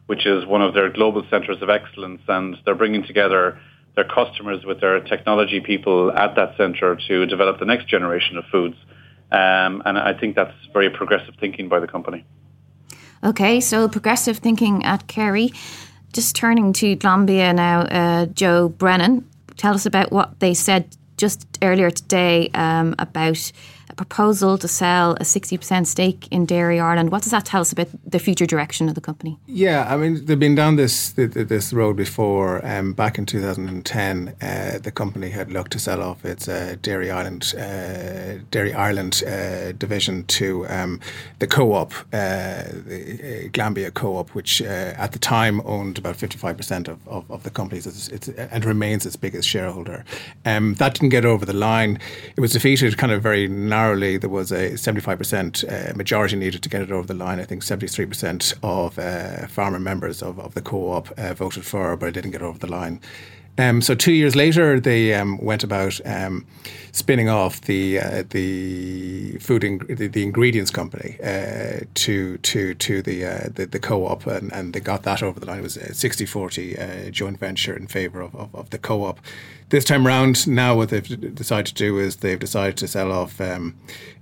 which 0.09 0.25
is 0.25 0.43
one 0.43 0.63
of 0.63 0.73
their 0.73 0.89
global 0.89 1.23
centres 1.29 1.61
of 1.61 1.69
excellence, 1.69 2.19
and 2.27 2.57
they're 2.65 2.73
bringing 2.73 3.03
together 3.03 3.59
their 3.95 4.05
customers 4.05 4.65
with 4.65 4.81
their 4.81 4.99
technology 5.01 5.59
people 5.59 6.11
at 6.11 6.33
that 6.33 6.57
centre 6.57 6.95
to 7.07 7.27
develop 7.27 7.59
the 7.59 7.65
next 7.65 7.87
generation 7.87 8.35
of 8.35 8.43
foods. 8.51 8.75
Um, 9.31 9.83
and 9.85 9.99
I 9.99 10.15
think 10.19 10.35
that's 10.35 10.55
very 10.73 10.89
progressive 10.89 11.35
thinking 11.39 11.69
by 11.69 11.79
the 11.79 11.85
company. 11.85 12.25
Okay, 13.23 13.59
so 13.59 13.87
progressive 13.87 14.39
thinking 14.39 14.83
at 14.83 15.05
Kerry. 15.05 15.51
Just 16.11 16.35
turning 16.35 16.73
to 16.73 16.95
Glanbia 16.95 17.53
now, 17.53 17.81
uh, 17.81 18.25
Joe 18.25 18.67
Brennan, 18.67 19.29
tell 19.57 19.75
us 19.75 19.85
about 19.85 20.11
what 20.11 20.39
they 20.39 20.55
said 20.55 20.97
just 21.17 21.45
earlier 21.61 21.91
today 21.91 22.49
um, 22.55 22.95
about 22.97 23.51
proposal 23.99 24.57
to 24.57 24.67
sell 24.67 25.11
a 25.15 25.25
60% 25.25 25.85
stake 25.85 26.21
in 26.31 26.45
Dairy 26.45 26.79
Ireland. 26.79 27.11
What 27.11 27.21
does 27.23 27.31
that 27.31 27.43
tell 27.43 27.59
us 27.59 27.73
about 27.73 27.89
the 28.05 28.17
future 28.17 28.45
direction 28.45 28.87
of 28.87 28.95
the 28.95 29.01
company? 29.01 29.37
Yeah, 29.45 29.93
I 29.93 29.97
mean, 29.97 30.25
they've 30.25 30.39
been 30.39 30.55
down 30.55 30.77
this 30.77 31.11
this 31.15 31.73
road 31.73 31.95
before. 31.97 32.65
Um, 32.65 32.93
back 32.93 33.17
in 33.17 33.25
2010, 33.25 34.35
uh, 34.41 34.79
the 34.81 34.91
company 34.91 35.29
had 35.31 35.51
looked 35.51 35.71
to 35.71 35.79
sell 35.79 36.01
off 36.01 36.23
its 36.23 36.47
uh, 36.47 36.77
Dairy 36.81 37.11
Ireland 37.11 37.53
uh, 37.57 38.41
Dairy 38.51 38.73
Ireland 38.73 39.21
uh, 39.27 39.73
division 39.73 40.23
to 40.39 40.65
um, 40.69 41.01
the 41.39 41.47
co-op, 41.47 41.91
uh, 42.13 42.63
the 42.89 43.49
Glanbia 43.51 43.91
Co-op, 43.93 44.29
which 44.29 44.61
at 44.61 45.11
the 45.11 45.19
time 45.19 45.61
owned 45.65 45.97
about 45.97 46.15
55% 46.15 46.87
of, 46.87 47.05
of, 47.07 47.29
of 47.29 47.43
the 47.43 47.49
company 47.49 47.79
it's, 47.79 48.07
it's, 48.07 48.29
and 48.29 48.63
remains 48.63 49.05
its 49.05 49.17
biggest 49.17 49.47
shareholder. 49.49 50.05
Um, 50.45 50.75
that 50.75 50.93
didn't 50.93 51.09
get 51.09 51.25
over 51.25 51.45
the 51.45 51.59
line. 51.69 51.99
It 52.37 52.41
was 52.41 52.53
defeated 52.53 52.97
kind 52.97 53.11
of 53.11 53.21
very 53.21 53.47
narrowly. 53.89 54.17
There 54.17 54.29
was 54.29 54.51
a 54.51 54.71
75% 54.71 55.91
uh, 55.91 55.95
majority 55.95 56.35
needed 56.35 56.61
to 56.63 56.69
get 56.69 56.81
it 56.81 56.91
over 56.91 57.07
the 57.07 57.13
line. 57.13 57.39
I 57.39 57.45
think 57.45 57.63
73% 57.63 58.53
of 58.63 58.99
uh, 58.99 59.47
farmer 59.47 59.79
members 59.79 60.21
of, 60.21 60.39
of 60.39 60.53
the 60.53 60.61
co 60.61 60.91
op 60.91 61.09
uh, 61.17 61.33
voted 61.33 61.65
for, 61.65 61.95
but 61.97 62.09
it 62.09 62.11
didn't 62.11 62.31
get 62.31 62.41
over 62.41 62.59
the 62.59 62.67
line. 62.67 63.01
Um, 63.57 63.81
so 63.81 63.93
two 63.93 64.13
years 64.13 64.37
later, 64.37 64.79
they 64.79 65.13
um, 65.13 65.37
went 65.43 65.65
about 65.65 65.99
um, 66.05 66.45
spinning 66.93 67.27
off 67.27 67.59
the 67.61 67.99
uh, 67.99 68.23
the 68.29 69.37
food 69.39 69.65
ing- 69.65 69.79
the, 69.79 70.07
the, 70.07 70.23
ingredients 70.23 70.71
company 70.71 71.17
uh, 71.21 71.81
to 71.95 72.37
to 72.37 72.73
to 72.75 73.01
the, 73.01 73.25
uh, 73.25 73.49
the, 73.53 73.65
the 73.65 73.79
co-op, 73.79 74.25
and, 74.27 74.53
and 74.53 74.73
they 74.73 74.79
got 74.79 75.03
that 75.03 75.21
over 75.21 75.41
the 75.41 75.45
line. 75.45 75.59
It 75.59 75.63
was 75.63 75.75
a 75.75 75.89
60-40 75.89 77.07
uh, 77.07 77.09
joint 77.09 77.37
venture 77.37 77.75
in 77.75 77.87
favour 77.87 78.21
of, 78.21 78.33
of, 78.33 78.55
of, 78.55 78.69
the 78.69 78.77
co-op. 78.77 79.19
This 79.69 79.83
time 79.83 80.07
round, 80.07 80.47
now 80.47 80.75
what 80.75 80.89
they've 80.89 81.35
decided 81.35 81.67
to 81.67 81.73
do 81.75 81.99
is 81.99 82.17
they've 82.17 82.39
decided 82.39 82.75
to 82.77 82.87
sell 82.87 83.11
off 83.11 83.39
um, 83.39 83.75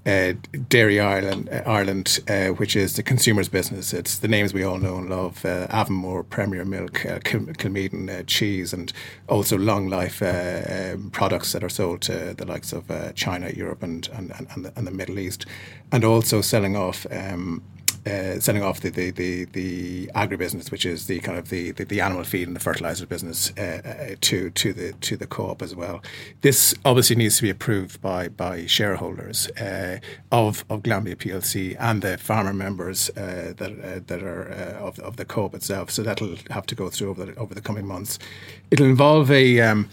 uh, 0.05 0.33
Dairy 0.67 0.99
Ireland, 0.99 1.47
uh, 1.49 1.63
Ireland 1.65 2.19
uh, 2.27 2.47
which 2.47 2.75
is 2.75 2.97
the 2.97 3.03
consumer's 3.03 3.47
business. 3.47 3.93
It's 3.93 4.17
the 4.17 4.27
names 4.27 4.53
we 4.53 4.63
all 4.63 4.77
know 4.77 4.97
and 4.97 5.09
love: 5.09 5.45
uh, 5.45 5.67
Avonmore, 5.69 6.23
Premier 6.23 6.65
Milk, 6.65 7.05
uh, 7.05 7.19
Kilmeaden 7.19 8.09
uh, 8.09 8.23
cheese, 8.23 8.73
and 8.73 8.91
also 9.29 9.57
long 9.57 9.87
life 9.87 10.21
um, 10.21 11.11
products 11.11 11.53
that 11.53 11.63
are 11.63 11.69
sold 11.69 12.01
to 12.01 12.33
the 12.33 12.45
likes 12.45 12.73
of 12.73 12.91
China, 13.15 13.49
Europe, 13.49 13.83
and 13.83 14.09
and, 14.13 14.33
and, 14.53 14.65
the, 14.65 14.73
and 14.75 14.85
the 14.85 14.91
Middle 14.91 15.17
East, 15.17 15.45
and 15.93 16.03
also 16.03 16.41
selling 16.41 16.75
off 16.75 17.07
um, 17.09 17.63
uh, 18.07 18.39
selling 18.39 18.63
off 18.63 18.79
the, 18.81 18.89
the, 18.89 19.11
the, 19.11 19.45
the 19.45 20.07
agribusiness, 20.15 20.71
which 20.71 20.85
is 20.85 21.07
the 21.07 21.19
kind 21.19 21.37
of 21.37 21.49
the, 21.49 21.71
the, 21.71 21.83
the 21.83 22.01
animal 22.01 22.23
feed 22.23 22.47
and 22.47 22.55
the 22.55 22.59
fertilizer 22.59 23.05
business, 23.05 23.51
uh, 23.57 23.81
uh, 24.11 24.15
to 24.21 24.49
to 24.51 24.73
the 24.73 24.93
to 24.93 25.17
the 25.17 25.27
co-op 25.27 25.61
as 25.61 25.75
well. 25.75 26.01
This 26.41 26.73
obviously 26.85 27.15
needs 27.15 27.37
to 27.37 27.43
be 27.43 27.49
approved 27.49 28.01
by 28.01 28.29
by 28.29 28.65
shareholders 28.65 29.47
uh, 29.51 29.99
of 30.31 30.63
of 30.69 30.83
Glanbia 30.83 31.15
PLC 31.15 31.75
and 31.79 32.01
the 32.01 32.17
farmer 32.17 32.53
members 32.53 33.09
uh, 33.11 33.53
that 33.57 34.07
that 34.07 34.23
are 34.23 34.43
of, 34.79 34.99
of 34.99 35.17
the 35.17 35.25
co-op 35.25 35.53
itself. 35.53 35.91
So 35.91 36.03
that'll 36.03 36.35
have 36.49 36.65
to 36.67 36.75
go 36.75 36.89
through 36.89 37.09
over 37.09 37.25
the, 37.25 37.35
over 37.35 37.53
the 37.53 37.61
coming 37.61 37.85
months. 37.85 38.19
It'll 38.71 38.85
involve 38.85 39.29
a 39.31 39.61
um, 39.61 39.89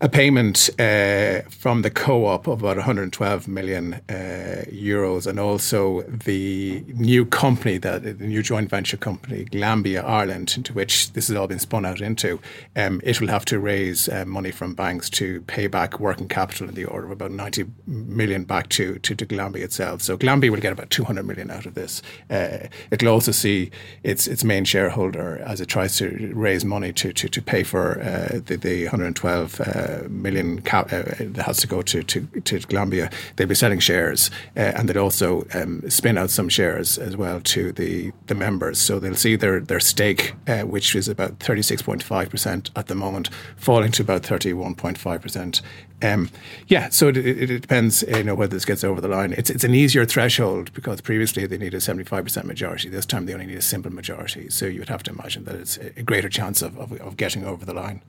a 0.00 0.08
payment 0.08 0.70
uh, 0.80 1.42
from 1.50 1.82
the 1.82 1.90
co-op 1.90 2.46
of 2.46 2.60
about 2.60 2.76
112 2.76 3.48
million 3.48 3.94
uh, 4.08 4.64
euros, 4.70 5.26
and 5.26 5.38
also 5.38 6.02
the 6.02 6.84
new 6.88 7.24
company, 7.24 7.78
that 7.78 8.02
the 8.02 8.14
new 8.14 8.42
joint 8.42 8.70
venture 8.70 8.96
company, 8.96 9.44
Glanbia 9.44 10.04
Ireland, 10.04 10.54
into 10.56 10.72
which 10.72 11.12
this 11.12 11.28
has 11.28 11.36
all 11.36 11.46
been 11.46 11.58
spun 11.58 11.84
out 11.84 12.00
into. 12.00 12.40
Um, 12.76 13.00
it 13.04 13.20
will 13.20 13.28
have 13.28 13.44
to 13.46 13.58
raise 13.58 14.08
uh, 14.08 14.24
money 14.24 14.50
from 14.50 14.74
banks 14.74 15.08
to 15.10 15.40
pay 15.42 15.66
back 15.66 16.00
working 16.00 16.28
capital 16.28 16.68
in 16.68 16.74
the 16.74 16.84
order 16.84 17.06
of 17.06 17.12
about 17.12 17.30
90 17.30 17.64
million 17.86 18.44
back 18.44 18.68
to 18.70 18.98
to, 18.98 19.14
to 19.14 19.26
Glanbia 19.26 19.62
itself. 19.62 20.02
So 20.02 20.16
Glanbia 20.16 20.50
will 20.50 20.60
get 20.60 20.72
about 20.72 20.90
200 20.90 21.24
million 21.24 21.50
out 21.50 21.66
of 21.66 21.74
this. 21.74 22.02
Uh, 22.30 22.68
it'll 22.90 23.08
also 23.08 23.32
see 23.32 23.70
its 24.02 24.26
its 24.26 24.44
main 24.44 24.64
shareholder 24.64 25.38
as 25.38 25.60
it 25.60 25.66
tries 25.66 25.96
to 25.98 26.32
raise 26.34 26.64
money 26.64 26.92
to 26.94 27.12
to, 27.12 27.28
to 27.28 27.42
pay 27.42 27.62
for 27.62 28.00
uh, 28.00 28.40
the, 28.44 28.56
the 28.56 28.84
112 28.84 29.60
million 30.08 30.60
cap, 30.62 30.92
uh, 30.92 31.02
that 31.18 31.44
has 31.44 31.58
to 31.58 31.66
go 31.66 31.82
to, 31.82 32.02
to, 32.02 32.20
to 32.20 32.58
Glanbia, 32.60 33.12
they'll 33.36 33.46
be 33.46 33.54
selling 33.54 33.80
shares 33.80 34.30
uh, 34.56 34.60
and 34.60 34.88
they'll 34.88 35.02
also 35.02 35.46
um, 35.54 35.88
spin 35.88 36.18
out 36.18 36.30
some 36.30 36.48
shares 36.48 36.98
as 36.98 37.16
well 37.16 37.40
to 37.40 37.72
the, 37.72 38.12
the 38.26 38.34
members. 38.34 38.78
So 38.78 38.98
they'll 38.98 39.14
see 39.14 39.36
their, 39.36 39.60
their 39.60 39.80
stake, 39.80 40.34
uh, 40.46 40.62
which 40.62 40.94
is 40.94 41.08
about 41.08 41.38
36.5% 41.38 42.70
at 42.76 42.86
the 42.86 42.94
moment, 42.94 43.30
falling 43.56 43.92
to 43.92 44.02
about 44.02 44.22
31.5%. 44.22 45.62
Um, 46.02 46.30
yeah, 46.68 46.90
so 46.90 47.08
it, 47.08 47.16
it, 47.16 47.50
it, 47.50 47.60
depends, 47.60 48.02
you 48.02 48.24
know, 48.24 48.34
whether 48.34 48.54
this 48.54 48.64
gets 48.64 48.84
over 48.84 49.00
the 49.00 49.08
line. 49.08 49.32
It's 49.32 49.48
it's 49.48 49.64
an 49.64 49.74
easier 49.74 50.04
threshold 50.04 50.72
because 50.74 51.00
previously 51.00 51.46
they 51.46 51.56
needed 51.56 51.74
a 51.74 51.80
seventy 51.80 52.04
five 52.04 52.24
percent 52.24 52.46
majority. 52.46 52.88
This 52.90 53.06
time 53.06 53.24
they 53.24 53.32
only 53.32 53.46
need 53.46 53.56
a 53.56 53.62
simple 53.62 53.92
majority. 53.92 54.50
So 54.50 54.66
you 54.66 54.80
would 54.80 54.88
have 54.90 55.02
to 55.04 55.12
imagine 55.12 55.44
that 55.44 55.54
it's 55.54 55.78
a 55.78 56.02
greater 56.02 56.28
chance 56.28 56.60
of, 56.60 56.78
of, 56.78 56.92
of 57.00 57.16
getting 57.16 57.44
over 57.44 57.64
the 57.64 57.74
line. 57.74 58.02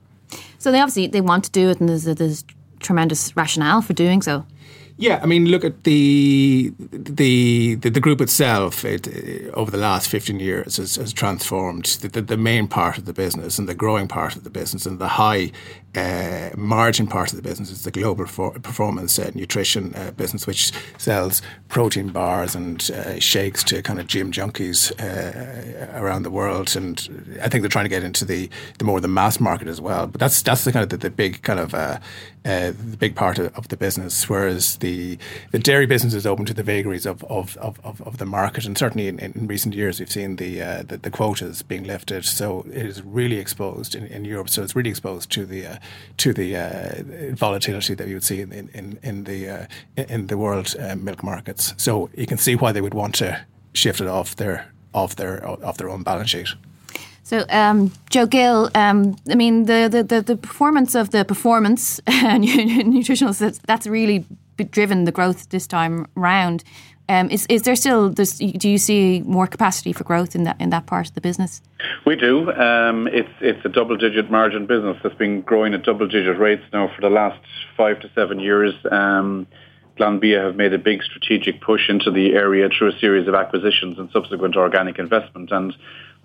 So 0.58 0.72
they 0.72 0.80
obviously 0.80 1.06
they 1.06 1.20
want 1.20 1.44
to 1.44 1.50
do 1.50 1.70
it, 1.70 1.80
and 1.80 1.88
there's, 1.88 2.04
there's 2.04 2.44
tremendous 2.80 3.36
rationale 3.36 3.82
for 3.82 3.92
doing 3.92 4.22
so. 4.22 4.46
Yeah, 4.98 5.20
I 5.22 5.26
mean, 5.26 5.46
look 5.46 5.62
at 5.62 5.84
the 5.84 6.72
the 6.78 7.74
the, 7.74 7.90
the 7.90 8.00
group 8.00 8.22
itself. 8.22 8.82
It, 8.82 9.06
over 9.52 9.70
the 9.70 9.76
last 9.76 10.08
fifteen 10.08 10.40
years 10.40 10.78
has, 10.78 10.96
has 10.96 11.12
transformed. 11.12 11.84
The, 12.00 12.08
the, 12.08 12.22
the, 12.22 12.36
main 12.36 12.66
part 12.66 12.96
of 12.96 13.04
the 13.04 13.12
business 13.12 13.58
and 13.58 13.68
the 13.68 13.74
growing 13.74 14.08
part 14.08 14.36
of 14.36 14.44
the 14.44 14.50
business 14.50 14.86
and 14.86 14.98
the 14.98 15.08
high 15.08 15.52
uh, 15.96 16.50
margin 16.56 17.06
part 17.06 17.30
of 17.30 17.36
the 17.36 17.42
business 17.42 17.70
is 17.70 17.84
the 17.84 17.90
global 17.90 18.26
for, 18.26 18.52
performance 18.52 19.18
uh, 19.18 19.30
nutrition 19.34 19.94
uh, 19.94 20.10
business, 20.12 20.46
which 20.46 20.72
sells 20.98 21.42
protein 21.68 22.10
bars 22.10 22.54
and 22.54 22.90
uh, 22.90 23.18
shakes 23.18 23.64
to 23.64 23.82
kind 23.82 23.98
of 23.98 24.06
gym 24.06 24.30
junkies 24.30 24.92
uh, 25.00 25.98
around 25.98 26.22
the 26.22 26.30
world. 26.30 26.76
And 26.76 27.38
I 27.42 27.48
think 27.48 27.62
they're 27.62 27.68
trying 27.68 27.86
to 27.86 27.90
get 27.90 28.02
into 28.02 28.24
the, 28.24 28.48
the 28.78 28.84
more 28.84 29.00
the 29.00 29.08
mass 29.08 29.40
market 29.40 29.68
as 29.68 29.80
well. 29.80 30.06
But 30.06 30.20
that's 30.20 30.42
that's 30.42 30.64
the 30.64 30.72
kind 30.72 30.82
of 30.82 30.88
the, 30.90 30.96
the 30.96 31.10
big 31.10 31.42
kind 31.42 31.60
of 31.60 31.74
uh, 31.74 31.98
the 32.44 32.96
big 32.98 33.16
part 33.16 33.38
of, 33.38 33.54
of, 33.56 33.68
the 33.68 33.76
business. 33.76 34.28
Whereas 34.28 34.76
the 34.76 34.85
the 35.52 35.58
dairy 35.58 35.86
business 35.86 36.14
is 36.14 36.26
open 36.26 36.44
to 36.46 36.54
the 36.54 36.62
vagaries 36.62 37.06
of 37.06 37.24
of, 37.24 37.56
of, 37.58 37.80
of 37.84 38.18
the 38.18 38.26
market, 38.26 38.64
and 38.64 38.76
certainly 38.76 39.08
in, 39.08 39.18
in 39.18 39.46
recent 39.46 39.74
years 39.74 40.00
we've 40.00 40.10
seen 40.10 40.36
the, 40.36 40.60
the, 40.86 40.98
the 41.02 41.10
quotas 41.10 41.62
being 41.62 41.84
lifted, 41.84 42.24
so 42.24 42.64
it 42.68 42.86
is 42.86 43.02
really 43.02 43.38
exposed 43.38 43.94
in, 43.94 44.06
in 44.06 44.24
Europe. 44.24 44.48
So 44.48 44.62
it's 44.62 44.76
really 44.76 44.90
exposed 44.90 45.30
to 45.32 45.46
the 45.46 45.78
to 46.18 46.32
the 46.32 46.56
uh, 46.56 47.34
volatility 47.34 47.94
that 47.94 48.08
you 48.08 48.14
would 48.14 48.24
see 48.24 48.40
in 48.40 48.52
in, 48.52 48.98
in 49.02 49.24
the 49.24 49.48
uh, 49.48 49.66
in 49.96 50.26
the 50.26 50.36
world 50.36 50.74
uh, 50.78 50.96
milk 50.96 51.22
markets. 51.22 51.74
So 51.76 52.10
you 52.16 52.26
can 52.26 52.38
see 52.38 52.56
why 52.56 52.72
they 52.72 52.80
would 52.80 52.94
want 52.94 53.14
to 53.16 53.44
shift 53.72 54.00
it 54.00 54.08
off 54.08 54.36
their 54.36 54.72
off 54.94 55.16
their 55.16 55.46
off 55.46 55.76
their 55.76 55.90
own 55.90 56.02
balance 56.02 56.30
sheet. 56.30 56.48
So, 57.22 57.44
um, 57.48 57.90
Joe 58.08 58.26
Gill, 58.26 58.70
um, 58.76 59.16
I 59.28 59.34
mean, 59.34 59.64
the, 59.64 59.88
the, 59.90 60.04
the, 60.04 60.22
the, 60.22 60.36
performance 60.36 60.94
of 60.94 61.10
the 61.10 61.24
performance 61.24 62.00
nutritionals, 62.06 63.38
that's, 63.38 63.58
that's 63.66 63.88
really 63.88 64.24
driven 64.64 65.04
the 65.04 65.12
growth 65.12 65.48
this 65.50 65.66
time 65.66 66.06
round. 66.14 66.64
Um, 67.08 67.30
is 67.30 67.46
is 67.46 67.62
there 67.62 67.76
still? 67.76 68.08
do 68.10 68.68
you 68.68 68.78
see 68.78 69.22
more 69.24 69.46
capacity 69.46 69.92
for 69.92 70.02
growth 70.02 70.34
in 70.34 70.42
that 70.42 70.60
in 70.60 70.70
that 70.70 70.86
part 70.86 71.06
of 71.08 71.14
the 71.14 71.20
business? 71.20 71.62
We 72.04 72.16
do. 72.16 72.50
Um, 72.52 73.06
it's 73.06 73.30
it's 73.40 73.64
a 73.64 73.68
double 73.68 73.96
digit 73.96 74.28
margin 74.30 74.66
business 74.66 74.96
that's 75.02 75.14
been 75.14 75.42
growing 75.42 75.72
at 75.74 75.84
double 75.84 76.08
digit 76.08 76.38
rates 76.38 76.64
now 76.72 76.90
for 76.94 77.00
the 77.00 77.10
last 77.10 77.40
five 77.76 78.00
to 78.00 78.10
seven 78.14 78.40
years. 78.40 78.74
Um, 78.90 79.46
Glanbia 79.98 80.44
have 80.44 80.56
made 80.56 80.74
a 80.74 80.78
big 80.78 81.02
strategic 81.02 81.60
push 81.60 81.88
into 81.88 82.10
the 82.10 82.34
area 82.34 82.68
through 82.68 82.88
a 82.88 82.98
series 82.98 83.28
of 83.28 83.34
acquisitions 83.34 83.98
and 83.98 84.10
subsequent 84.10 84.56
organic 84.56 84.98
investment. 84.98 85.50
And 85.52 85.74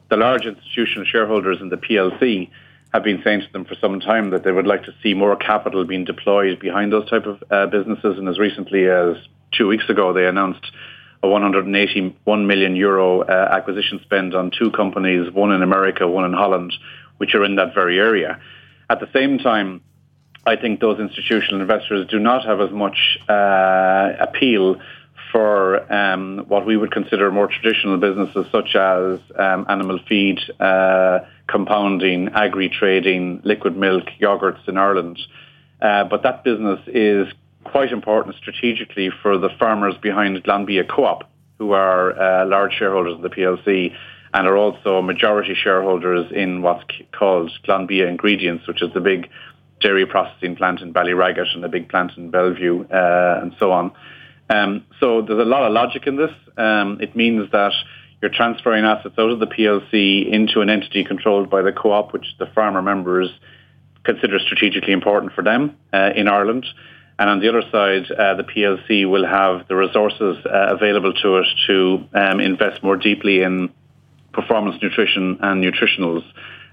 the 0.09 0.17
large 0.17 0.45
institutional 0.45 1.05
shareholders 1.05 1.61
in 1.61 1.69
the 1.69 1.77
PLC 1.77 2.49
have 2.93 3.03
been 3.03 3.21
saying 3.23 3.41
to 3.41 3.51
them 3.53 3.65
for 3.65 3.75
some 3.75 3.99
time 3.99 4.31
that 4.31 4.43
they 4.43 4.51
would 4.51 4.67
like 4.67 4.83
to 4.83 4.93
see 5.01 5.13
more 5.13 5.35
capital 5.35 5.85
being 5.85 6.03
deployed 6.03 6.59
behind 6.59 6.91
those 6.91 7.09
type 7.09 7.25
of 7.25 7.41
uh, 7.49 7.67
businesses. 7.67 8.17
And 8.17 8.27
as 8.27 8.37
recently 8.37 8.87
as 8.87 9.15
two 9.51 9.67
weeks 9.67 9.89
ago, 9.89 10.13
they 10.13 10.25
announced 10.25 10.71
a 11.23 11.29
181 11.29 12.47
million 12.47 12.75
euro 12.75 13.21
uh, 13.21 13.49
acquisition 13.51 13.99
spend 14.03 14.35
on 14.35 14.51
two 14.51 14.71
companies, 14.71 15.31
one 15.31 15.51
in 15.51 15.61
America, 15.61 16.07
one 16.07 16.25
in 16.25 16.33
Holland, 16.33 16.73
which 17.17 17.35
are 17.35 17.45
in 17.45 17.55
that 17.55 17.73
very 17.73 17.99
area. 17.99 18.41
At 18.89 18.99
the 18.99 19.07
same 19.13 19.37
time, 19.37 19.81
I 20.45 20.55
think 20.55 20.79
those 20.79 20.99
institutional 20.99 21.61
investors 21.61 22.07
do 22.09 22.19
not 22.19 22.45
have 22.45 22.59
as 22.59 22.71
much 22.71 23.19
uh, 23.29 24.13
appeal 24.19 24.81
for 25.31 25.91
um, 25.91 26.45
what 26.47 26.65
we 26.65 26.77
would 26.77 26.91
consider 26.91 27.31
more 27.31 27.47
traditional 27.47 27.97
businesses 27.97 28.45
such 28.51 28.75
as 28.75 29.19
um, 29.37 29.65
animal 29.69 29.99
feed, 30.07 30.39
uh, 30.59 31.19
compounding, 31.47 32.29
agri 32.29 32.69
trading, 32.69 33.41
liquid 33.43 33.77
milk, 33.77 34.05
yogurts 34.19 34.67
in 34.67 34.77
Ireland. 34.77 35.19
Uh, 35.81 36.03
but 36.03 36.23
that 36.23 36.43
business 36.43 36.79
is 36.87 37.27
quite 37.63 37.91
important 37.91 38.35
strategically 38.35 39.09
for 39.21 39.37
the 39.37 39.49
farmers 39.59 39.95
behind 40.01 40.43
Glanbia 40.43 40.87
Co-op, 40.87 41.29
who 41.57 41.71
are 41.71 42.19
uh, 42.19 42.45
large 42.45 42.73
shareholders 42.73 43.15
of 43.15 43.21
the 43.21 43.29
PLC 43.29 43.95
and 44.33 44.47
are 44.47 44.57
also 44.57 45.01
majority 45.01 45.53
shareholders 45.53 46.31
in 46.31 46.61
what's 46.61 46.83
called 47.11 47.51
Glanbia 47.67 48.07
Ingredients, 48.07 48.67
which 48.67 48.81
is 48.81 48.93
the 48.93 49.01
big 49.01 49.29
dairy 49.81 50.05
processing 50.05 50.55
plant 50.55 50.79
in 50.81 50.93
Ballyragget 50.93 51.53
and 51.53 51.63
the 51.63 51.67
big 51.67 51.89
plant 51.89 52.11
in 52.15 52.31
Belview 52.31 52.89
uh, 52.91 53.41
and 53.41 53.53
so 53.59 53.71
on. 53.71 53.91
Um, 54.51 54.85
so 54.99 55.21
there's 55.21 55.39
a 55.39 55.45
lot 55.45 55.63
of 55.63 55.71
logic 55.71 56.07
in 56.07 56.17
this. 56.17 56.31
Um, 56.57 56.99
it 56.99 57.15
means 57.15 57.49
that 57.51 57.73
you're 58.21 58.31
transferring 58.31 58.85
assets 58.85 59.15
out 59.17 59.29
of 59.29 59.39
the 59.39 59.47
PLC 59.47 60.31
into 60.31 60.61
an 60.61 60.69
entity 60.69 61.03
controlled 61.03 61.49
by 61.49 61.61
the 61.61 61.71
co-op, 61.71 62.13
which 62.13 62.25
the 62.37 62.47
farmer 62.47 62.81
members 62.81 63.29
consider 64.03 64.39
strategically 64.39 64.93
important 64.93 65.33
for 65.33 65.43
them 65.43 65.77
uh, 65.93 66.09
in 66.15 66.27
Ireland. 66.27 66.65
And 67.17 67.29
on 67.29 67.39
the 67.39 67.49
other 67.49 67.61
side, 67.71 68.11
uh, 68.11 68.33
the 68.35 68.43
PLC 68.43 69.09
will 69.09 69.25
have 69.25 69.67
the 69.67 69.75
resources 69.75 70.43
uh, 70.45 70.75
available 70.75 71.13
to 71.13 71.37
it 71.37 71.47
to 71.67 72.07
um, 72.13 72.39
invest 72.39 72.83
more 72.83 72.97
deeply 72.97 73.43
in 73.43 73.69
performance 74.33 74.81
nutrition 74.81 75.37
and 75.41 75.63
nutritionals. 75.63 76.23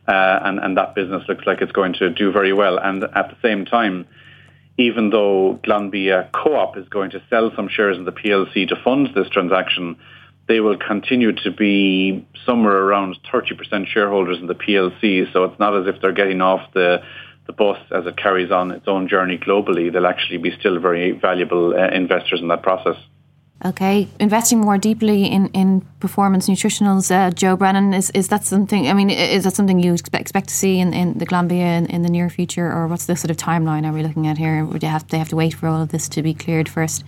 Uh, 0.06 0.40
and, 0.42 0.58
and 0.58 0.76
that 0.78 0.94
business 0.94 1.22
looks 1.28 1.46
like 1.46 1.60
it's 1.60 1.72
going 1.72 1.92
to 1.92 2.10
do 2.10 2.32
very 2.32 2.52
well. 2.52 2.78
And 2.78 3.04
at 3.04 3.28
the 3.28 3.36
same 3.42 3.66
time, 3.66 4.06
even 4.78 5.10
though 5.10 5.58
Glanbia 5.64 6.30
Co-op 6.32 6.76
is 6.78 6.88
going 6.88 7.10
to 7.10 7.22
sell 7.28 7.50
some 7.54 7.68
shares 7.68 7.96
in 7.96 8.04
the 8.04 8.12
PLC 8.12 8.66
to 8.68 8.76
fund 8.82 9.08
this 9.14 9.28
transaction, 9.28 9.96
they 10.46 10.60
will 10.60 10.78
continue 10.78 11.32
to 11.32 11.50
be 11.50 12.26
somewhere 12.46 12.76
around 12.76 13.18
30% 13.32 13.86
shareholders 13.88 14.38
in 14.38 14.46
the 14.46 14.54
PLC. 14.54 15.30
So 15.32 15.44
it's 15.44 15.58
not 15.58 15.76
as 15.76 15.92
if 15.92 16.00
they're 16.00 16.12
getting 16.12 16.40
off 16.40 16.72
the 16.72 17.02
the 17.46 17.52
bus 17.54 17.78
as 17.90 18.04
it 18.04 18.14
carries 18.18 18.50
on 18.50 18.70
its 18.70 18.86
own 18.86 19.08
journey 19.08 19.38
globally. 19.38 19.90
They'll 19.90 20.06
actually 20.06 20.36
be 20.36 20.54
still 20.60 20.78
very 20.78 21.12
valuable 21.12 21.74
uh, 21.74 21.88
investors 21.88 22.40
in 22.42 22.48
that 22.48 22.62
process. 22.62 22.96
Okay, 23.64 24.06
investing 24.20 24.60
more 24.60 24.78
deeply 24.78 25.24
in, 25.24 25.48
in 25.48 25.80
performance 25.98 26.48
nutritionals, 26.48 27.10
uh, 27.10 27.32
Joe 27.32 27.56
Brennan, 27.56 27.92
is, 27.92 28.08
is 28.10 28.28
that 28.28 28.44
something? 28.44 28.88
I 28.88 28.92
mean, 28.92 29.10
is 29.10 29.42
that 29.42 29.54
something 29.54 29.80
you 29.80 29.92
expect, 29.94 30.20
expect 30.20 30.48
to 30.50 30.54
see 30.54 30.78
in, 30.78 30.94
in 30.94 31.18
the 31.18 31.26
Glanbia 31.26 31.76
in, 31.78 31.86
in 31.86 32.02
the 32.02 32.08
near 32.08 32.30
future, 32.30 32.70
or 32.70 32.86
what's 32.86 33.06
the 33.06 33.16
sort 33.16 33.32
of 33.32 33.36
timeline 33.36 33.84
are 33.84 33.92
we 33.92 34.04
looking 34.04 34.28
at 34.28 34.38
here? 34.38 34.64
Would 34.64 34.82
they 34.82 34.86
have 34.86 35.08
they 35.08 35.18
have 35.18 35.30
to 35.30 35.36
wait 35.36 35.54
for 35.54 35.66
all 35.66 35.82
of 35.82 35.88
this 35.88 36.08
to 36.10 36.22
be 36.22 36.34
cleared 36.34 36.68
first? 36.68 37.02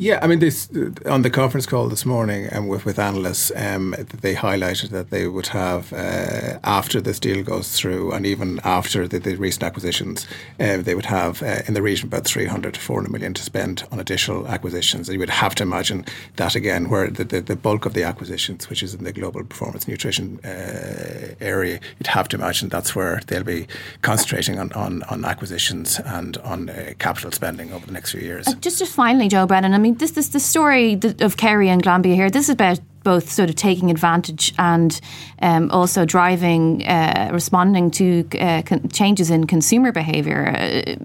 Yeah, 0.00 0.18
I 0.22 0.28
mean, 0.28 0.38
this 0.38 0.66
on 1.04 1.20
the 1.20 1.28
conference 1.28 1.66
call 1.66 1.88
this 1.88 2.06
morning 2.06 2.48
um, 2.52 2.68
with 2.68 2.86
with 2.86 2.98
analysts, 2.98 3.52
um, 3.54 3.94
they 4.22 4.34
highlighted 4.34 4.88
that 4.88 5.10
they 5.10 5.28
would 5.28 5.48
have 5.48 5.92
uh, 5.92 6.58
after 6.64 7.02
this 7.02 7.20
deal 7.20 7.42
goes 7.42 7.72
through, 7.78 8.10
and 8.12 8.24
even 8.24 8.60
after 8.64 9.06
the, 9.06 9.18
the 9.18 9.34
recent 9.36 9.62
acquisitions, 9.62 10.26
uh, 10.58 10.78
they 10.78 10.94
would 10.94 11.04
have 11.04 11.42
uh, 11.42 11.60
in 11.68 11.74
the 11.74 11.82
region 11.82 12.08
about 12.08 12.24
300 12.24 12.72
to 12.72 12.80
400 12.80 13.12
million 13.12 13.34
to 13.34 13.42
spend 13.42 13.86
on 13.92 14.00
additional 14.00 14.48
acquisitions. 14.48 15.06
And 15.06 15.12
you 15.16 15.18
would 15.20 15.28
have 15.28 15.54
to 15.56 15.64
imagine 15.64 16.06
that 16.36 16.54
again, 16.54 16.88
where 16.88 17.10
the, 17.10 17.24
the, 17.24 17.42
the 17.42 17.56
bulk 17.56 17.84
of 17.84 17.92
the 17.92 18.02
acquisitions, 18.02 18.70
which 18.70 18.82
is 18.82 18.94
in 18.94 19.04
the 19.04 19.12
global 19.12 19.44
performance 19.44 19.86
nutrition 19.86 20.40
uh, 20.46 21.34
area, 21.42 21.78
you'd 21.98 22.06
have 22.06 22.26
to 22.28 22.38
imagine 22.38 22.70
that's 22.70 22.96
where 22.96 23.20
they'll 23.26 23.44
be 23.44 23.66
concentrating 24.00 24.58
on 24.58 24.72
on, 24.72 25.02
on 25.10 25.26
acquisitions 25.26 26.00
and 26.06 26.38
on 26.38 26.70
uh, 26.70 26.94
capital 26.98 27.30
spending 27.32 27.70
over 27.70 27.84
the 27.84 27.92
next 27.92 28.12
few 28.12 28.22
years. 28.22 28.46
Just 28.60 28.78
just 28.78 28.94
finally, 28.94 29.28
Joe 29.28 29.44
Brennan. 29.44 29.74
I 29.74 29.78
mean 29.78 29.89
mean, 29.90 29.98
this 29.98 30.16
is 30.16 30.30
the 30.30 30.40
story 30.40 30.98
of 31.20 31.36
Kerry 31.36 31.68
and 31.68 31.82
Glanbia 31.82 32.14
here. 32.14 32.30
This 32.30 32.44
is 32.44 32.50
about 32.50 32.80
both 33.02 33.30
sort 33.30 33.48
of 33.48 33.56
taking 33.56 33.90
advantage 33.90 34.52
and 34.58 35.00
um, 35.40 35.70
also 35.70 36.04
driving, 36.04 36.86
uh, 36.86 37.30
responding 37.32 37.90
to 37.90 38.28
uh, 38.38 38.62
con- 38.62 38.88
changes 38.90 39.30
in 39.30 39.46
consumer 39.46 39.90
behaviour. 39.90 40.48
Uh, 40.48 40.96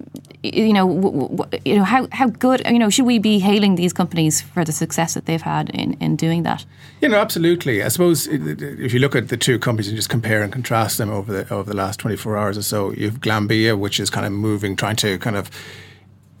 you 0.42 0.74
know, 0.74 0.86
w- 0.86 1.28
w- 1.36 1.60
you 1.64 1.76
know 1.76 1.84
how 1.84 2.06
how 2.12 2.28
good. 2.28 2.62
You 2.66 2.78
know, 2.78 2.90
should 2.90 3.06
we 3.06 3.18
be 3.18 3.38
hailing 3.38 3.76
these 3.76 3.94
companies 3.94 4.42
for 4.42 4.64
the 4.64 4.72
success 4.72 5.14
that 5.14 5.24
they've 5.24 5.42
had 5.42 5.70
in, 5.70 5.94
in 5.94 6.16
doing 6.16 6.42
that? 6.42 6.66
You 7.00 7.08
know, 7.08 7.18
absolutely. 7.18 7.82
I 7.82 7.88
suppose 7.88 8.28
if 8.30 8.92
you 8.92 9.00
look 9.00 9.16
at 9.16 9.28
the 9.28 9.36
two 9.38 9.58
companies 9.58 9.88
and 9.88 9.96
just 9.96 10.10
compare 10.10 10.42
and 10.42 10.52
contrast 10.52 10.98
them 10.98 11.10
over 11.10 11.32
the 11.32 11.54
over 11.54 11.70
the 11.70 11.76
last 11.76 11.98
twenty 11.98 12.16
four 12.16 12.36
hours 12.36 12.58
or 12.58 12.62
so, 12.62 12.92
you 12.92 13.06
have 13.06 13.20
Glanbia, 13.20 13.76
which 13.76 13.98
is 13.98 14.10
kind 14.10 14.26
of 14.26 14.32
moving, 14.32 14.76
trying 14.76 14.96
to 14.96 15.18
kind 15.18 15.36
of 15.36 15.50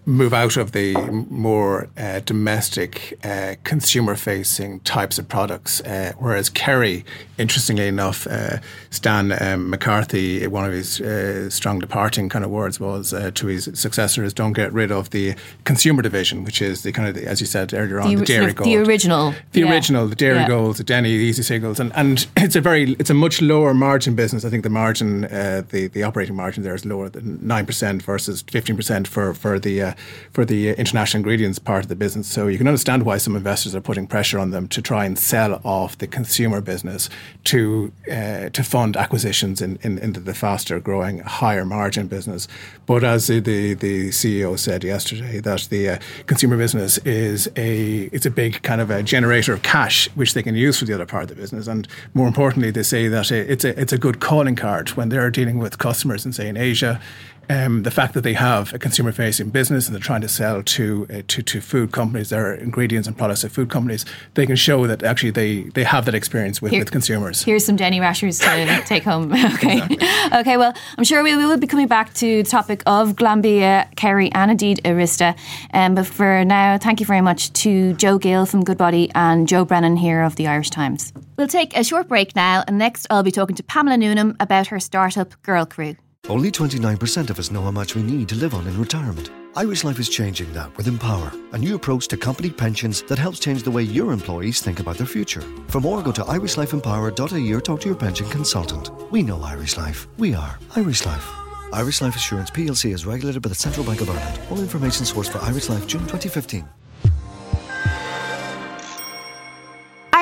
move 0.06 0.32
out 0.32 0.56
of 0.56 0.70
the 0.70 0.94
more 1.28 1.88
uh, 1.98 2.20
domestic, 2.20 3.18
uh, 3.24 3.56
consumer 3.64 4.14
facing 4.14 4.78
types 4.80 5.18
of 5.18 5.28
products. 5.28 5.80
Uh, 5.80 6.12
whereas 6.18 6.48
Kerry, 6.48 7.04
interestingly 7.38 7.88
enough, 7.88 8.24
uh, 8.28 8.58
Stan 8.90 9.32
um, 9.42 9.68
McCarthy, 9.68 10.46
one 10.46 10.64
of 10.64 10.72
his 10.72 11.00
uh, 11.00 11.50
strong 11.50 11.80
departing 11.80 12.28
kind 12.28 12.44
of 12.44 12.52
words 12.52 12.78
was 12.78 13.12
uh, 13.12 13.32
to 13.34 13.48
his 13.48 13.68
successors 13.74 14.32
don't 14.32 14.52
get 14.52 14.72
rid 14.72 14.92
of 14.92 15.10
the 15.10 15.34
consumer 15.64 16.02
division, 16.02 16.44
which 16.44 16.62
is 16.62 16.84
the 16.84 16.92
kind 16.92 17.08
of, 17.08 17.16
the, 17.16 17.26
as 17.26 17.40
you 17.40 17.46
said 17.46 17.74
earlier 17.74 18.00
on, 18.00 18.08
the, 18.08 18.14
the 18.14 18.24
Dairy 18.24 18.52
Gold. 18.52 18.68
The 18.68 18.76
original. 18.76 19.34
The 19.52 19.60
yeah. 19.62 19.72
original, 19.72 20.06
the 20.06 20.14
Dairy 20.14 20.38
yeah. 20.38 20.48
Gold, 20.48 20.76
the 20.76 20.84
Denny, 20.84 21.18
the 21.18 21.30
Easi 21.30 21.42
Singles. 21.42 21.80
And, 21.80 21.92
and 21.96 22.28
it's 22.36 22.54
a 22.54 22.60
very, 22.60 22.92
it's 22.92 23.10
a 23.10 23.14
much 23.14 23.42
lower 23.42 23.74
margin 23.74 24.14
business. 24.14 24.44
I 24.44 24.50
think 24.50 24.62
the 24.62 24.70
margin, 24.70 25.22
the, 25.22 25.90
the 25.92 26.04
operating 26.04 26.36
margin 26.36 26.62
there 26.62 26.76
is 26.76 26.86
lower 26.86 27.08
than 27.08 27.38
9% 27.38 28.02
versus 28.02 28.44
15% 28.44 29.08
for, 29.08 29.34
for 29.34 29.58
the 29.58 29.95
for 30.32 30.44
the 30.44 30.70
international 30.70 31.18
ingredients 31.18 31.58
part 31.58 31.84
of 31.84 31.88
the 31.88 31.96
business. 31.96 32.26
So 32.26 32.46
you 32.46 32.58
can 32.58 32.68
understand 32.68 33.04
why 33.04 33.18
some 33.18 33.36
investors 33.36 33.74
are 33.74 33.80
putting 33.80 34.06
pressure 34.06 34.38
on 34.38 34.50
them 34.50 34.68
to 34.68 34.82
try 34.82 35.04
and 35.04 35.18
sell 35.18 35.60
off 35.64 35.98
the 35.98 36.06
consumer 36.06 36.60
business 36.60 37.08
to 37.44 37.92
uh, 38.10 38.48
to 38.50 38.62
fund 38.62 38.96
acquisitions 38.96 39.60
in, 39.60 39.78
in, 39.82 39.98
into 39.98 40.20
the 40.20 40.34
faster 40.34 40.78
growing, 40.80 41.18
higher 41.20 41.64
margin 41.64 42.06
business. 42.06 42.48
But 42.86 43.02
as 43.04 43.26
the, 43.26 43.40
the 43.40 44.08
CEO 44.10 44.58
said 44.58 44.84
yesterday, 44.84 45.40
that 45.40 45.68
the 45.70 45.88
uh, 45.90 45.98
consumer 46.26 46.56
business 46.56 46.98
is 46.98 47.50
a 47.56 48.02
it's 48.12 48.26
a 48.26 48.30
big 48.30 48.62
kind 48.62 48.80
of 48.80 48.90
a 48.90 49.02
generator 49.02 49.52
of 49.52 49.62
cash 49.62 50.08
which 50.14 50.34
they 50.34 50.42
can 50.42 50.54
use 50.54 50.78
for 50.78 50.84
the 50.84 50.94
other 50.94 51.06
part 51.06 51.24
of 51.24 51.28
the 51.30 51.34
business. 51.34 51.66
And 51.66 51.88
more 52.14 52.28
importantly, 52.28 52.70
they 52.70 52.82
say 52.82 53.08
that 53.08 53.30
it's 53.30 53.64
a 53.64 53.80
it's 53.80 53.92
a 53.92 53.98
good 53.98 54.20
calling 54.20 54.56
card 54.56 54.90
when 54.90 55.08
they're 55.08 55.30
dealing 55.30 55.58
with 55.58 55.78
customers 55.78 56.24
in 56.24 56.32
say 56.32 56.48
in 56.48 56.56
Asia 56.56 57.00
um, 57.48 57.82
the 57.82 57.90
fact 57.90 58.14
that 58.14 58.22
they 58.22 58.34
have 58.34 58.72
a 58.74 58.78
consumer 58.78 59.12
facing 59.12 59.50
business 59.50 59.86
and 59.86 59.94
they're 59.94 60.02
trying 60.02 60.20
to 60.20 60.28
sell 60.28 60.62
to, 60.62 61.06
uh, 61.10 61.22
to 61.28 61.42
to 61.42 61.60
food 61.60 61.92
companies 61.92 62.30
their 62.30 62.54
ingredients 62.54 63.06
and 63.06 63.16
products 63.16 63.44
of 63.44 63.52
food 63.52 63.70
companies, 63.70 64.04
they 64.34 64.46
can 64.46 64.56
show 64.56 64.86
that 64.86 65.02
actually 65.02 65.30
they, 65.30 65.62
they 65.74 65.84
have 65.84 66.04
that 66.04 66.14
experience 66.14 66.60
with, 66.60 66.72
Here, 66.72 66.80
with 66.80 66.90
consumers. 66.90 67.42
Here's 67.42 67.64
some 67.64 67.76
Denny 67.76 68.00
Rashers 68.00 68.38
to 68.40 68.82
take 68.86 69.04
home. 69.04 69.32
okay. 69.54 69.78
Exactly. 69.78 70.38
Okay, 70.38 70.56
well, 70.56 70.72
I'm 70.98 71.04
sure 71.04 71.22
we, 71.22 71.36
we 71.36 71.46
will 71.46 71.58
be 71.58 71.66
coming 71.66 71.86
back 71.86 72.12
to 72.14 72.42
the 72.42 72.48
topic 72.48 72.82
of 72.86 73.14
Glanbia, 73.14 73.94
Kerry, 73.96 74.30
and 74.32 74.50
indeed 74.50 74.80
Aryzta. 74.84 75.36
Um, 75.72 75.94
but 75.94 76.06
for 76.06 76.44
now, 76.44 76.78
thank 76.78 77.00
you 77.00 77.06
very 77.06 77.20
much 77.20 77.52
to 77.54 77.94
Joe 77.94 78.18
Gill 78.18 78.46
from 78.46 78.64
Goodbody 78.64 79.10
and 79.14 79.46
Joe 79.46 79.64
Brennan 79.64 79.96
here 79.96 80.22
of 80.22 80.36
the 80.36 80.46
Irish 80.46 80.70
Times. 80.70 81.12
We'll 81.36 81.48
take 81.48 81.76
a 81.76 81.84
short 81.84 82.08
break 82.08 82.34
now, 82.34 82.64
and 82.66 82.78
next 82.78 83.06
I'll 83.10 83.22
be 83.22 83.30
talking 83.30 83.56
to 83.56 83.62
Pamela 83.62 83.96
Newenham 83.96 84.36
about 84.40 84.68
her 84.68 84.80
startup 84.80 85.40
Girl 85.42 85.66
Crew. 85.66 85.96
Only 86.28 86.50
29% 86.50 87.30
of 87.30 87.38
us 87.38 87.52
know 87.52 87.62
how 87.62 87.70
much 87.70 87.94
we 87.94 88.02
need 88.02 88.28
to 88.30 88.34
live 88.34 88.54
on 88.54 88.66
in 88.66 88.76
retirement. 88.76 89.30
Irish 89.54 89.84
Life 89.84 90.00
is 90.00 90.08
changing 90.08 90.52
that 90.54 90.76
with 90.76 90.88
Empower, 90.88 91.32
a 91.52 91.58
new 91.58 91.76
approach 91.76 92.08
to 92.08 92.16
company 92.16 92.50
pensions 92.50 93.02
that 93.02 93.18
helps 93.18 93.38
change 93.38 93.62
the 93.62 93.70
way 93.70 93.84
your 93.84 94.12
employees 94.12 94.60
think 94.60 94.80
about 94.80 94.98
their 94.98 95.06
future. 95.06 95.40
For 95.68 95.80
more, 95.80 96.02
go 96.02 96.10
to 96.10 96.22
irishlifeempower.ie 96.22 97.52
or 97.52 97.60
talk 97.60 97.80
to 97.82 97.88
your 97.88 97.96
pension 97.96 98.28
consultant. 98.28 98.90
We 99.12 99.22
know 99.22 99.40
Irish 99.40 99.76
Life. 99.76 100.08
We 100.18 100.34
are 100.34 100.58
Irish 100.74 101.06
Life. 101.06 101.30
Irish 101.72 102.00
Life 102.00 102.16
Assurance 102.16 102.50
plc 102.50 102.92
is 102.92 103.06
regulated 103.06 103.40
by 103.40 103.48
the 103.48 103.54
Central 103.54 103.86
Bank 103.86 104.00
of 104.00 104.10
Ireland. 104.10 104.40
All 104.50 104.58
information 104.58 105.06
sourced 105.06 105.30
for 105.30 105.38
Irish 105.38 105.68
Life 105.68 105.86
June 105.86 106.02
2015. 106.02 106.68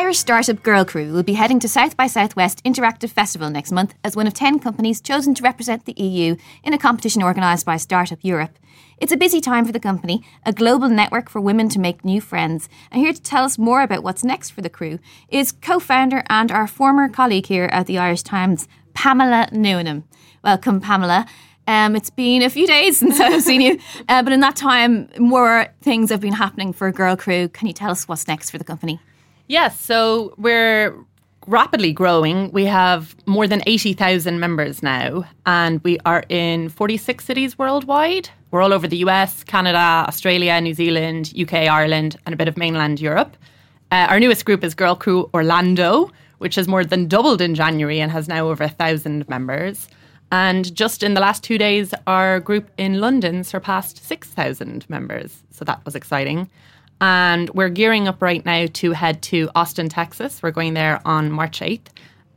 Irish 0.04 0.18
startup 0.18 0.62
Girl 0.62 0.84
Crew 0.84 1.14
will 1.14 1.22
be 1.22 1.32
heading 1.32 1.58
to 1.60 1.66
South 1.66 1.96
by 1.96 2.08
Southwest 2.08 2.62
Interactive 2.62 3.08
Festival 3.08 3.48
next 3.48 3.72
month 3.72 3.94
as 4.04 4.14
one 4.14 4.26
of 4.26 4.34
10 4.34 4.58
companies 4.58 5.00
chosen 5.00 5.34
to 5.34 5.42
represent 5.42 5.86
the 5.86 5.94
EU 5.94 6.36
in 6.62 6.74
a 6.74 6.78
competition 6.78 7.22
organised 7.22 7.64
by 7.64 7.78
Startup 7.78 8.18
Europe. 8.22 8.58
It's 8.98 9.12
a 9.12 9.16
busy 9.16 9.40
time 9.40 9.64
for 9.64 9.72
the 9.72 9.80
company, 9.80 10.22
a 10.44 10.52
global 10.52 10.90
network 10.90 11.30
for 11.30 11.40
women 11.40 11.70
to 11.70 11.78
make 11.78 12.04
new 12.04 12.20
friends. 12.20 12.68
And 12.90 13.00
here 13.00 13.14
to 13.14 13.22
tell 13.22 13.44
us 13.44 13.56
more 13.56 13.80
about 13.80 14.02
what's 14.02 14.22
next 14.22 14.50
for 14.50 14.60
the 14.60 14.68
crew 14.68 14.98
is 15.30 15.52
co 15.52 15.80
founder 15.80 16.22
and 16.28 16.52
our 16.52 16.66
former 16.66 17.08
colleague 17.08 17.46
here 17.46 17.70
at 17.72 17.86
the 17.86 17.96
Irish 17.96 18.24
Times, 18.24 18.68
Pamela 18.92 19.48
Newenham. 19.52 20.02
Welcome, 20.44 20.82
Pamela. 20.82 21.24
Um, 21.66 21.96
it's 21.96 22.10
been 22.10 22.42
a 22.42 22.50
few 22.50 22.66
days 22.66 22.98
since 23.00 23.18
I've 23.18 23.42
seen 23.42 23.62
you, 23.62 23.78
uh, 24.10 24.22
but 24.22 24.34
in 24.34 24.40
that 24.40 24.54
time, 24.54 25.08
more 25.18 25.68
things 25.80 26.10
have 26.10 26.20
been 26.20 26.34
happening 26.34 26.74
for 26.74 26.92
Girl 26.92 27.16
Crew. 27.16 27.48
Can 27.48 27.68
you 27.68 27.72
tell 27.72 27.90
us 27.90 28.06
what's 28.06 28.28
next 28.28 28.50
for 28.50 28.58
the 28.58 28.64
company? 28.64 29.00
Yes, 29.46 29.78
so 29.78 30.35
we're 30.38 30.94
rapidly 31.46 31.92
growing. 31.92 32.50
We 32.52 32.64
have 32.64 33.14
more 33.26 33.46
than 33.46 33.62
80,000 33.66 34.40
members 34.40 34.83
now, 34.83 35.24
and 35.44 35.83
we 35.85 35.98
are 36.07 36.24
in 36.30 36.70
46 36.70 37.22
cities 37.22 37.59
worldwide. 37.59 38.30
We're 38.50 38.62
all 38.62 38.72
over 38.72 38.88
the 38.88 38.98
US, 38.98 39.44
Canada, 39.44 40.07
Australia, 40.09 40.59
New 40.61 40.72
Zealand, 40.72 41.33
UK, 41.38 41.54
Ireland, 41.68 42.16
and 42.24 42.33
a 42.33 42.37
bit 42.37 42.48
of 42.48 42.57
mainland 42.57 43.00
Europe. 43.00 43.37
Uh, 43.92 44.07
our 44.09 44.18
newest 44.18 44.46
group 44.46 44.64
is 44.64 44.74
Girl 44.74 44.96
Crew 44.96 45.28
Orlando, 45.35 46.11
which 46.38 46.54
has 46.54 46.66
more 46.66 46.85
than 46.85 47.07
doubled 47.07 47.40
in 47.40 47.54
January 47.54 48.00
and 48.00 48.11
has 48.11 48.28
now 48.28 48.48
over 48.48 48.64
a 48.64 48.68
thousand 48.68 49.28
members. 49.28 49.88
And 50.33 50.74
just 50.74 51.02
in 51.02 51.14
the 51.14 51.20
last 51.20 51.44
two 51.44 51.59
days, 51.59 51.92
our 52.07 52.40
group 52.40 52.70
in 52.78 53.00
London 53.00 53.44
surpassed 53.44 54.04
6,000 54.04 54.88
members. 54.88 55.42
So 55.50 55.64
that 55.66 55.85
was 55.85 55.94
exciting. 55.94 56.50
And 57.00 57.50
we're 57.50 57.68
gearing 57.68 58.09
up 58.09 58.22
right 58.22 58.44
now 58.44 58.66
to 58.74 58.92
head 58.92 59.22
to 59.24 59.50
Austin, 59.54 59.88
Texas. 59.88 60.42
We're 60.42 60.50
going 60.50 60.74
there 60.74 61.00
on 61.04 61.30
March 61.30 61.61
8th. 61.61 61.88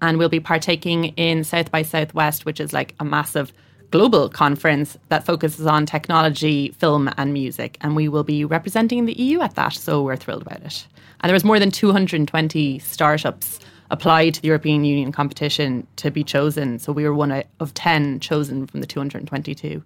And 0.01 0.17
we'll 0.17 0.29
be 0.29 0.39
partaking 0.39 1.05
in 1.15 1.43
South 1.43 1.71
by 1.71 1.81
Southwest, 1.81 2.45
which 2.45 2.59
is 2.59 2.73
like 2.73 2.93
a 2.99 3.05
massive 3.05 3.51
global 3.89 4.29
conference 4.29 4.97
that 5.09 5.25
focuses 5.25 5.65
on 5.65 5.85
technology, 5.85 6.69
film, 6.77 7.09
and 7.17 7.33
music. 7.33 7.77
And 7.81 7.95
we 7.95 8.07
will 8.09 8.23
be 8.23 8.45
representing 8.45 9.05
the 9.05 9.13
EU 9.13 9.41
at 9.41 9.55
that. 9.55 9.73
So 9.73 10.03
we're 10.03 10.17
thrilled 10.17 10.43
about 10.43 10.61
it. 10.61 10.87
And 11.21 11.29
there 11.29 11.35
was 11.35 11.43
more 11.43 11.59
than 11.59 11.71
220 11.71 12.79
startups 12.79 13.59
applied 13.89 14.33
to 14.35 14.41
the 14.41 14.47
European 14.47 14.83
Union 14.83 15.11
competition 15.11 15.87
to 15.97 16.11
be 16.11 16.23
chosen. 16.23 16.79
So 16.79 16.91
we 16.91 17.03
were 17.03 17.13
one 17.13 17.43
of 17.59 17.73
10 17.73 18.19
chosen 18.19 18.67
from 18.67 18.81
the 18.81 18.87
222. 18.87 19.83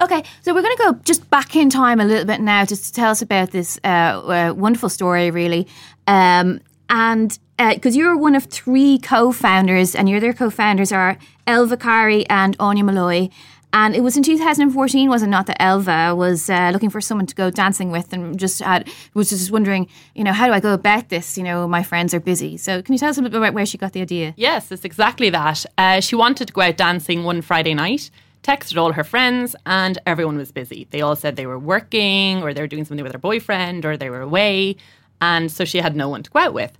Okay, 0.00 0.22
so 0.42 0.54
we're 0.54 0.62
going 0.62 0.76
to 0.76 0.82
go 0.82 0.92
just 1.04 1.28
back 1.30 1.56
in 1.56 1.70
time 1.70 2.00
a 2.00 2.04
little 2.04 2.24
bit 2.24 2.40
now 2.40 2.64
just 2.64 2.86
to 2.86 2.92
tell 2.92 3.10
us 3.10 3.20
about 3.22 3.50
this 3.50 3.78
uh, 3.84 3.88
uh, 3.88 4.54
wonderful 4.56 4.88
story, 4.88 5.30
really. 5.30 5.66
Um, 6.06 6.60
and 6.88 7.38
because 7.58 7.96
uh, 7.96 7.98
you're 7.98 8.16
one 8.16 8.34
of 8.34 8.44
three 8.44 8.98
co-founders, 8.98 9.94
and 9.94 10.08
your 10.08 10.18
other 10.18 10.32
co-founders 10.32 10.92
are 10.92 11.18
Elva 11.46 11.76
Carri 11.76 12.24
and 12.30 12.54
Aine 12.60 12.84
Mulloy. 12.84 13.30
And 13.72 13.94
it 13.94 14.00
was 14.02 14.16
in 14.16 14.22
2014, 14.22 15.10
was 15.10 15.22
it 15.22 15.26
not, 15.26 15.46
that 15.46 15.60
Elva 15.62 16.14
was 16.14 16.48
uh, 16.48 16.70
looking 16.72 16.88
for 16.88 17.02
someone 17.02 17.26
to 17.26 17.34
go 17.34 17.50
dancing 17.50 17.90
with, 17.90 18.12
and 18.14 18.38
just 18.38 18.60
had 18.60 18.88
was 19.12 19.28
just 19.28 19.50
wondering, 19.50 19.88
you 20.14 20.24
know, 20.24 20.32
how 20.32 20.46
do 20.46 20.52
I 20.52 20.60
go 20.60 20.72
about 20.72 21.10
this? 21.10 21.36
You 21.36 21.44
know, 21.44 21.68
my 21.68 21.82
friends 21.82 22.14
are 22.14 22.20
busy. 22.20 22.56
So, 22.56 22.80
can 22.80 22.94
you 22.94 22.98
tell 22.98 23.10
us 23.10 23.18
a 23.18 23.20
little 23.20 23.38
bit 23.38 23.46
about 23.46 23.54
where 23.54 23.66
she 23.66 23.76
got 23.76 23.92
the 23.92 24.00
idea? 24.00 24.32
Yes, 24.36 24.72
it's 24.72 24.84
exactly 24.84 25.28
that. 25.30 25.66
Uh, 25.76 26.00
she 26.00 26.16
wanted 26.16 26.48
to 26.48 26.52
go 26.52 26.62
out 26.62 26.76
dancing 26.76 27.24
one 27.24 27.42
Friday 27.42 27.74
night 27.74 28.10
texted 28.42 28.78
all 28.78 28.92
her 28.92 29.04
friends, 29.04 29.54
and 29.66 29.98
everyone 30.06 30.38
was 30.38 30.52
busy. 30.52 30.86
They 30.90 31.02
all 31.02 31.16
said 31.16 31.36
they 31.36 31.46
were 31.46 31.58
working, 31.58 32.42
or 32.42 32.54
they 32.54 32.60
were 32.62 32.68
doing 32.68 32.84
something 32.84 33.02
with 33.02 33.12
their 33.12 33.18
boyfriend, 33.18 33.84
or 33.84 33.96
they 33.96 34.08
were 34.08 34.22
away. 34.22 34.76
And 35.20 35.50
so 35.50 35.64
she 35.64 35.78
had 35.78 35.96
no 35.96 36.08
one 36.08 36.22
to 36.22 36.30
go 36.30 36.40
out 36.40 36.54
with. 36.54 36.72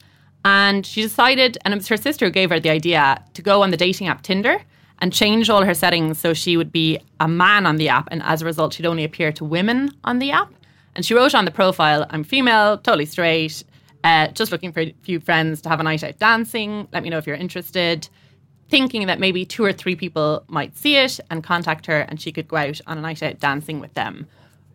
And 0.44 0.87
she 0.87 1.03
decided, 1.03 1.59
and 1.64 1.74
it 1.74 1.77
was 1.77 1.88
her 1.88 1.96
sister 1.96 2.27
who 2.27 2.31
gave 2.31 2.51
her 2.51 2.61
the 2.61 2.70
idea 2.70 3.22
to 3.35 3.42
go 3.42 3.62
on 3.62 3.70
the 3.70 3.77
dating 3.77 4.07
app 4.07 4.22
Tinder 4.22 4.62
and 5.00 5.12
change 5.12 5.48
all 5.48 5.64
her 5.64 5.74
settings 5.74 6.18
so 6.18 6.34
she 6.34 6.56
would 6.56 6.72
be 6.72 6.98
a 7.20 7.28
man 7.28 7.66
on 7.66 7.76
the 7.76 7.88
app. 7.88 8.08
And 8.11 8.22
as 8.22 8.42
a 8.42 8.44
result, 8.44 8.74
she'd 8.74 8.87
only 8.87 9.04
appear 9.04 9.32
to 9.32 9.44
women 9.44 9.90
on 10.04 10.18
the 10.18 10.30
app. 10.30 10.52
And 10.94 11.04
she 11.04 11.14
wrote 11.14 11.34
on 11.34 11.44
the 11.44 11.50
profile, 11.50 12.06
I'm 12.11 12.24
female, 12.24 12.78
totally 12.78 13.06
straight, 13.06 13.62
uh, 14.02 14.28
just 14.28 14.50
looking 14.50 14.72
for 14.72 14.80
a 14.80 14.94
few 15.02 15.20
friends 15.20 15.61
to 15.62 15.68
have 15.68 15.80
a 15.80 15.84
night 15.84 16.02
out 16.02 16.18
dancing. 16.18 16.88
Let 16.92 17.02
me 17.02 17.11
know 17.11 17.18
if 17.18 17.26
you're 17.26 17.37
interested 17.37 18.08
thinking 18.68 19.06
that 19.06 19.20
maybe 19.20 19.44
two 19.44 19.64
or 19.64 19.72
three 19.72 19.96
people 19.96 20.44
might 20.48 20.76
see 20.76 20.96
it 20.96 21.18
and 21.30 21.42
contact 21.42 21.87
her 21.87 22.00
and 22.00 22.20
she 22.20 22.32
could 22.32 22.48
go 22.48 22.56
out 22.56 22.80
on 22.87 22.98
a 22.98 23.00
night 23.00 23.22
out 23.22 23.38
dancing 23.38 23.80
with 23.80 23.94
them. 23.94 24.26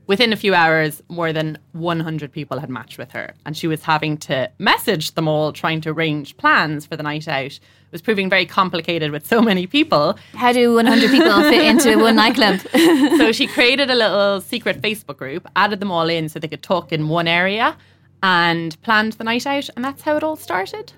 Within 0.05 0.33
a 0.33 0.37
few 0.37 0.53
hours, 0.53 1.01
more 1.07 1.31
than 1.31 1.57
100 1.71 2.31
people 2.31 2.59
had 2.59 2.69
matched 2.69 2.97
with 2.97 3.13
her, 3.13 3.33
and 3.45 3.55
she 3.55 3.67
was 3.67 3.83
having 3.83 4.17
to 4.17 4.51
message 4.59 5.13
them 5.13 5.29
all, 5.29 5.53
trying 5.53 5.79
to 5.79 5.91
arrange 5.91 6.35
plans 6.35 6.85
for 6.85 6.97
the 6.97 7.03
night 7.03 7.29
out. 7.29 7.57
Was 7.93 8.01
proving 8.01 8.27
very 8.27 8.45
complicated 8.45 9.11
with 9.11 9.25
so 9.25 9.39
many 9.39 9.67
people. 9.67 10.17
How 10.33 10.51
do 10.51 10.73
100 10.73 11.11
people 11.11 11.41
fit 11.43 11.63
into 11.63 11.97
one 12.01 12.15
nightclub? 12.15 12.59
so 13.17 13.31
she 13.31 13.47
created 13.47 13.89
a 13.91 13.95
little 13.95 14.41
secret 14.41 14.81
Facebook 14.81 15.17
group, 15.17 15.47
added 15.55 15.79
them 15.79 15.91
all 15.91 16.09
in 16.09 16.27
so 16.27 16.39
they 16.39 16.47
could 16.47 16.63
talk 16.63 16.91
in 16.91 17.07
one 17.07 17.27
area, 17.27 17.77
and 18.23 18.81
planned 18.81 19.13
the 19.13 19.23
night 19.23 19.45
out, 19.45 19.69
and 19.75 19.85
that's 19.85 20.01
how 20.01 20.17
it 20.17 20.23
all 20.23 20.35
started. 20.35 20.91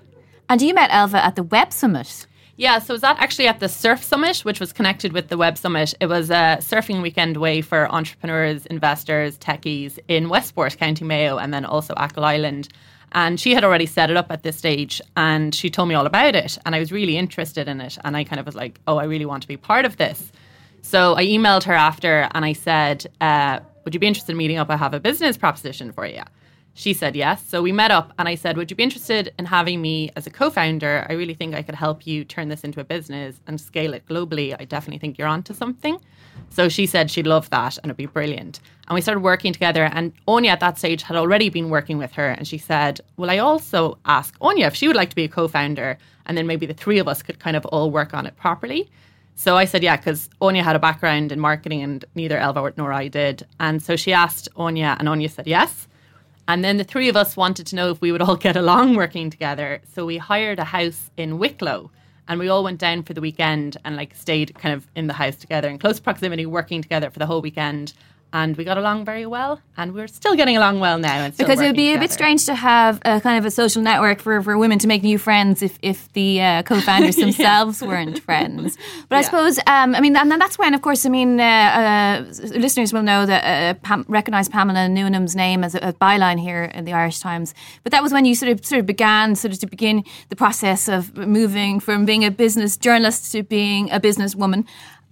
And 0.48 0.62
you 0.62 0.72
met 0.72 0.90
Elva 0.90 1.22
at 1.22 1.36
the 1.36 1.42
Web 1.42 1.72
Summit. 1.72 2.26
Yeah, 2.58 2.78
so 2.78 2.94
was 2.94 3.02
that 3.02 3.18
actually 3.18 3.48
at 3.48 3.60
the 3.60 3.68
Surf 3.68 4.02
Summit, 4.02 4.38
which 4.38 4.60
was 4.60 4.72
connected 4.72 5.12
with 5.12 5.28
the 5.28 5.36
Web 5.36 5.58
Summit? 5.58 5.92
It 6.00 6.06
was 6.06 6.30
a 6.30 6.56
surfing 6.60 7.02
weekend 7.02 7.36
way 7.36 7.60
for 7.60 7.92
entrepreneurs, 7.92 8.64
investors, 8.66 9.36
techies 9.36 9.98
in 10.08 10.30
Westport, 10.30 10.78
County 10.78 11.04
Mayo, 11.04 11.36
and 11.36 11.52
then 11.52 11.66
also 11.66 11.92
Achill 11.98 12.24
Island. 12.24 12.68
And 13.12 13.40
she 13.40 13.54
had 13.54 13.64
already 13.64 13.86
set 13.86 14.10
it 14.10 14.16
up 14.16 14.30
at 14.30 14.42
this 14.42 14.56
stage 14.56 15.00
and 15.16 15.54
she 15.54 15.70
told 15.70 15.88
me 15.88 15.94
all 15.94 16.06
about 16.06 16.34
it. 16.34 16.58
And 16.66 16.74
I 16.74 16.78
was 16.78 16.92
really 16.92 17.16
interested 17.16 17.68
in 17.68 17.80
it. 17.80 17.96
And 18.04 18.16
I 18.16 18.24
kind 18.24 18.40
of 18.40 18.46
was 18.46 18.54
like, 18.54 18.80
oh, 18.86 18.98
I 18.98 19.04
really 19.04 19.24
want 19.24 19.42
to 19.42 19.48
be 19.48 19.56
part 19.56 19.84
of 19.84 19.96
this. 19.96 20.32
So 20.82 21.14
I 21.14 21.24
emailed 21.24 21.62
her 21.64 21.72
after 21.72 22.28
and 22.32 22.44
I 22.44 22.52
said, 22.52 23.06
uh, 23.20 23.60
would 23.84 23.94
you 23.94 24.00
be 24.00 24.06
interested 24.06 24.32
in 24.32 24.38
meeting 24.38 24.58
up? 24.58 24.68
I 24.68 24.76
have 24.76 24.94
a 24.94 25.00
business 25.00 25.36
proposition 25.36 25.92
for 25.92 26.06
you. 26.06 26.22
She 26.74 26.92
said 26.92 27.16
yes. 27.16 27.42
So 27.48 27.62
we 27.62 27.72
met 27.72 27.90
up 27.90 28.12
and 28.18 28.28
I 28.28 28.34
said, 28.34 28.58
Would 28.58 28.70
you 28.70 28.76
be 28.76 28.82
interested 28.82 29.32
in 29.38 29.46
having 29.46 29.80
me 29.80 30.10
as 30.14 30.26
a 30.26 30.30
co 30.30 30.50
founder? 30.50 31.06
I 31.08 31.14
really 31.14 31.32
think 31.32 31.54
I 31.54 31.62
could 31.62 31.74
help 31.74 32.06
you 32.06 32.22
turn 32.22 32.50
this 32.50 32.64
into 32.64 32.80
a 32.80 32.84
business 32.84 33.40
and 33.46 33.58
scale 33.58 33.94
it 33.94 34.04
globally. 34.06 34.54
I 34.60 34.66
definitely 34.66 34.98
think 34.98 35.16
you're 35.16 35.26
onto 35.26 35.54
something. 35.54 35.98
So 36.50 36.68
she 36.68 36.86
said 36.86 37.10
she'd 37.10 37.26
love 37.26 37.50
that 37.50 37.76
and 37.78 37.86
it'd 37.86 37.96
be 37.96 38.06
brilliant. 38.06 38.60
And 38.88 38.94
we 38.94 39.00
started 39.00 39.20
working 39.20 39.52
together. 39.52 39.90
And 39.92 40.12
Aine 40.28 40.46
at 40.46 40.60
that 40.60 40.78
stage 40.78 41.02
had 41.02 41.16
already 41.16 41.50
been 41.50 41.70
working 41.70 41.98
with 41.98 42.12
her. 42.12 42.30
And 42.30 42.46
she 42.46 42.58
said, 42.58 43.00
Will 43.16 43.30
I 43.30 43.38
also 43.38 43.98
ask 44.06 44.34
Aine 44.42 44.62
if 44.62 44.74
she 44.74 44.86
would 44.86 44.96
like 44.96 45.10
to 45.10 45.16
be 45.16 45.24
a 45.24 45.28
co 45.28 45.48
founder? 45.48 45.98
And 46.26 46.36
then 46.36 46.46
maybe 46.46 46.66
the 46.66 46.74
three 46.74 46.98
of 46.98 47.08
us 47.08 47.22
could 47.22 47.38
kind 47.38 47.56
of 47.56 47.66
all 47.66 47.90
work 47.90 48.14
on 48.14 48.26
it 48.26 48.36
properly. 48.36 48.90
So 49.38 49.56
I 49.58 49.66
said, 49.66 49.82
yeah, 49.82 49.96
because 49.96 50.30
Aine 50.42 50.64
had 50.64 50.76
a 50.76 50.80
background 50.80 51.30
in 51.30 51.38
marketing 51.38 51.82
and 51.82 52.04
neither 52.14 52.38
Elva 52.38 52.72
nor 52.78 52.92
I 52.92 53.08
did. 53.08 53.46
And 53.60 53.82
so 53.82 53.94
she 53.94 54.14
asked 54.14 54.48
Aine, 54.58 54.78
and 54.78 55.08
Aine 55.08 55.28
said 55.28 55.46
yes. 55.46 55.86
And 56.48 56.64
then 56.64 56.78
the 56.78 56.84
three 56.84 57.08
of 57.10 57.16
us 57.16 57.36
wanted 57.36 57.66
to 57.66 57.76
know 57.76 57.90
if 57.90 58.00
we 58.00 58.12
would 58.12 58.22
all 58.22 58.36
get 58.48 58.56
along 58.56 58.96
working 58.96 59.28
together. 59.28 59.82
So 59.92 60.06
we 60.06 60.16
hired 60.16 60.58
a 60.58 60.64
house 60.64 61.10
in 61.18 61.38
Wicklow 61.38 61.90
and 62.28 62.38
we 62.38 62.48
all 62.48 62.64
went 62.64 62.78
down 62.78 63.02
for 63.02 63.14
the 63.14 63.20
weekend 63.20 63.76
and 63.84 63.96
like 63.96 64.14
stayed 64.14 64.54
kind 64.56 64.74
of 64.74 64.86
in 64.96 65.06
the 65.06 65.12
house 65.12 65.36
together 65.36 65.68
in 65.68 65.78
close 65.78 66.00
proximity, 66.00 66.46
working 66.46 66.82
together 66.82 67.10
for 67.10 67.18
the 67.18 67.26
whole 67.26 67.40
weekend 67.42 67.92
and 68.32 68.56
we 68.56 68.64
got 68.64 68.76
along 68.76 69.04
very 69.04 69.24
well, 69.24 69.60
and 69.76 69.94
we're 69.94 70.08
still 70.08 70.34
getting 70.34 70.56
along 70.56 70.80
well 70.80 70.98
now. 70.98 71.30
because 71.30 71.60
it 71.60 71.66
would 71.66 71.76
be 71.76 71.86
together. 71.86 71.98
a 71.98 72.00
bit 72.00 72.12
strange 72.12 72.44
to 72.46 72.54
have 72.54 73.00
a 73.04 73.20
kind 73.20 73.38
of 73.38 73.44
a 73.44 73.50
social 73.50 73.82
network 73.82 74.20
for, 74.20 74.42
for 74.42 74.58
women 74.58 74.78
to 74.78 74.86
make 74.86 75.02
new 75.02 75.18
friends 75.18 75.62
if, 75.62 75.78
if 75.80 76.12
the 76.12 76.40
uh, 76.40 76.62
co-founders 76.62 77.16
themselves 77.26 77.80
yeah. 77.80 77.88
weren't 77.88 78.18
friends. 78.18 78.76
But 79.08 79.16
I 79.16 79.22
suppose, 79.22 79.58
um, 79.66 79.94
I 79.94 80.00
mean, 80.00 80.16
and 80.16 80.30
that's 80.32 80.58
when, 80.58 80.74
of 80.74 80.82
course, 80.82 81.06
I 81.06 81.08
mean, 81.08 81.40
uh, 81.40 81.42
uh, 81.42 82.24
listeners 82.58 82.92
will 82.92 83.02
know 83.02 83.26
that 83.26 83.44
uh, 83.44 83.78
Pam- 83.80 84.04
recognise 84.08 84.48
Pamela 84.48 84.88
Newenham's 84.88 85.36
name 85.36 85.62
as 85.62 85.74
a, 85.74 85.78
a, 85.78 85.92
byline 85.94 86.38
here 86.38 86.64
in 86.64 86.84
the 86.84 86.92
Irish 86.92 87.20
Times. 87.20 87.54
But 87.84 87.92
that 87.92 88.02
was 88.02 88.12
when 88.12 88.24
you 88.24 88.34
sort 88.34 88.52
of 88.52 88.64
sort 88.66 88.80
of 88.80 88.86
began 88.86 89.34
sort 89.36 89.54
of 89.54 89.60
to 89.60 89.66
begin 89.66 90.04
the 90.28 90.36
process 90.36 90.88
of 90.88 91.16
moving 91.16 91.80
from 91.80 92.04
being 92.04 92.24
a 92.24 92.30
business 92.30 92.76
journalist 92.76 93.32
to 93.32 93.42
being 93.42 93.90
a 93.90 94.00
businesswoman. 94.00 94.66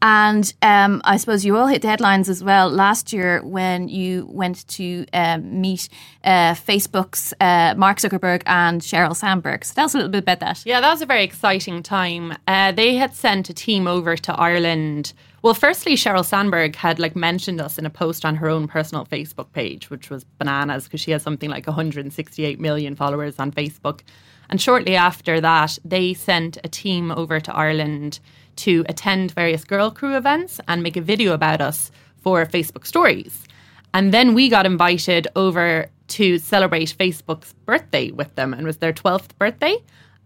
And 0.07 0.53
um, 0.61 1.01
I 1.05 1.17
suppose 1.17 1.47
you 1.47 1.57
all 1.57 1.67
hit 1.67 1.81
the 1.81 1.89
headlines 1.89 2.29
as 2.29 2.45
well 2.45 2.69
last 2.69 3.11
year 3.11 3.43
when 3.43 3.89
you 3.89 4.27
went 4.31 4.69
to 4.69 5.07
um, 5.15 5.63
meet 5.63 5.89
uh, 6.25 6.53
Facebook's 6.53 7.33
uh, 7.41 7.73
Mark 7.79 7.97
Zuckerberg 7.97 8.43
and 8.45 8.83
Sheryl 8.83 9.17
Sandberg. 9.17 9.65
So 9.65 9.75
tell 9.75 9.87
us 9.87 9.95
a 9.95 9.97
little 9.97 10.13
bit 10.13 10.19
about 10.19 10.41
that. 10.41 10.63
Yeah, 10.67 10.83
that 10.83 10.91
was 10.91 11.01
a 11.01 11.07
very 11.07 11.25
exciting 11.25 11.83
time. 11.83 12.37
Uh, 12.47 12.73
they 12.73 12.97
had 12.97 13.15
sent 13.15 13.49
a 13.49 13.55
team 13.55 13.89
over 13.89 14.15
to 14.15 14.35
Ireland. 14.35 15.15
Well, 15.41 15.55
firstly, 15.55 15.95
Sheryl 15.95 16.23
Sandberg 16.25 16.77
had 16.77 16.99
like 16.99 17.17
mentioned 17.17 17.63
us 17.63 17.79
in 17.79 17.87
a 17.87 17.91
post 17.91 18.27
on 18.27 18.37
her 18.37 18.51
own 18.51 18.69
personal 18.69 19.07
Facebook 19.07 19.53
page, 19.53 19.89
which 19.89 20.11
was 20.11 20.25
bananas 20.25 20.85
because 20.85 21.01
she 21.01 21.13
has 21.13 21.23
something 21.23 21.49
like 21.49 21.67
168 21.67 22.61
million 22.61 22.95
followers 22.95 23.39
on 23.39 23.53
Facebook. 23.53 24.03
And 24.51 24.61
shortly 24.61 24.97
after 24.97 25.41
that, 25.41 25.79
they 25.83 26.13
sent 26.13 26.59
a 26.63 26.69
team 26.69 27.11
over 27.11 27.41
to 27.41 27.55
Ireland 27.55 28.21
to 28.57 28.85
attend 28.89 29.33
various 29.33 29.65
girl 29.65 29.91
crew 29.91 30.17
events 30.17 30.61
and 30.69 30.83
make 30.83 30.97
a 30.97 31.01
video 31.01 31.33
about 31.33 31.61
us 31.61 31.91
for 32.17 32.45
Facebook 32.47 32.87
stories. 32.87 33.45
And 33.93 34.13
then 34.13 34.35
we 34.35 34.49
got 34.49 34.67
invited 34.67 35.29
over 35.37 35.87
to 36.09 36.39
celebrate 36.39 36.95
Facebook's 36.99 37.53
birthday 37.65 38.11
with 38.11 38.35
them, 38.35 38.53
and 38.53 38.63
it 38.63 38.67
was 38.67 38.79
their 38.79 38.93
12th 38.93 39.37
birthday. 39.39 39.77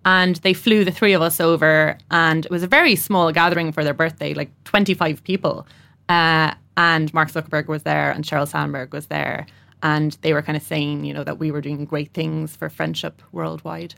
And 0.04 0.36
they 0.36 0.54
flew 0.54 0.84
the 0.84 0.90
three 0.90 1.12
of 1.12 1.22
us 1.22 1.40
over, 1.40 1.98
and 2.10 2.44
it 2.46 2.50
was 2.50 2.62
a 2.62 2.66
very 2.66 2.96
small 2.96 3.30
gathering 3.32 3.72
for 3.72 3.84
their 3.84 3.94
birthday, 3.94 4.32
like 4.32 4.50
25 4.64 5.22
people. 5.22 5.66
Uh, 6.08 6.54
and 6.76 7.12
Mark 7.12 7.30
Zuckerberg 7.30 7.66
was 7.66 7.82
there, 7.82 8.10
and 8.10 8.24
Sheryl 8.24 8.48
Sandberg 8.48 8.92
was 8.92 9.08
there. 9.08 9.46
And 9.82 10.16
they 10.22 10.32
were 10.32 10.42
kind 10.42 10.56
of 10.56 10.62
saying, 10.62 11.04
you 11.04 11.12
know, 11.12 11.24
that 11.24 11.38
we 11.38 11.50
were 11.50 11.60
doing 11.60 11.84
great 11.84 12.14
things 12.14 12.56
for 12.56 12.68
friendship 12.68 13.22
worldwide. 13.32 13.94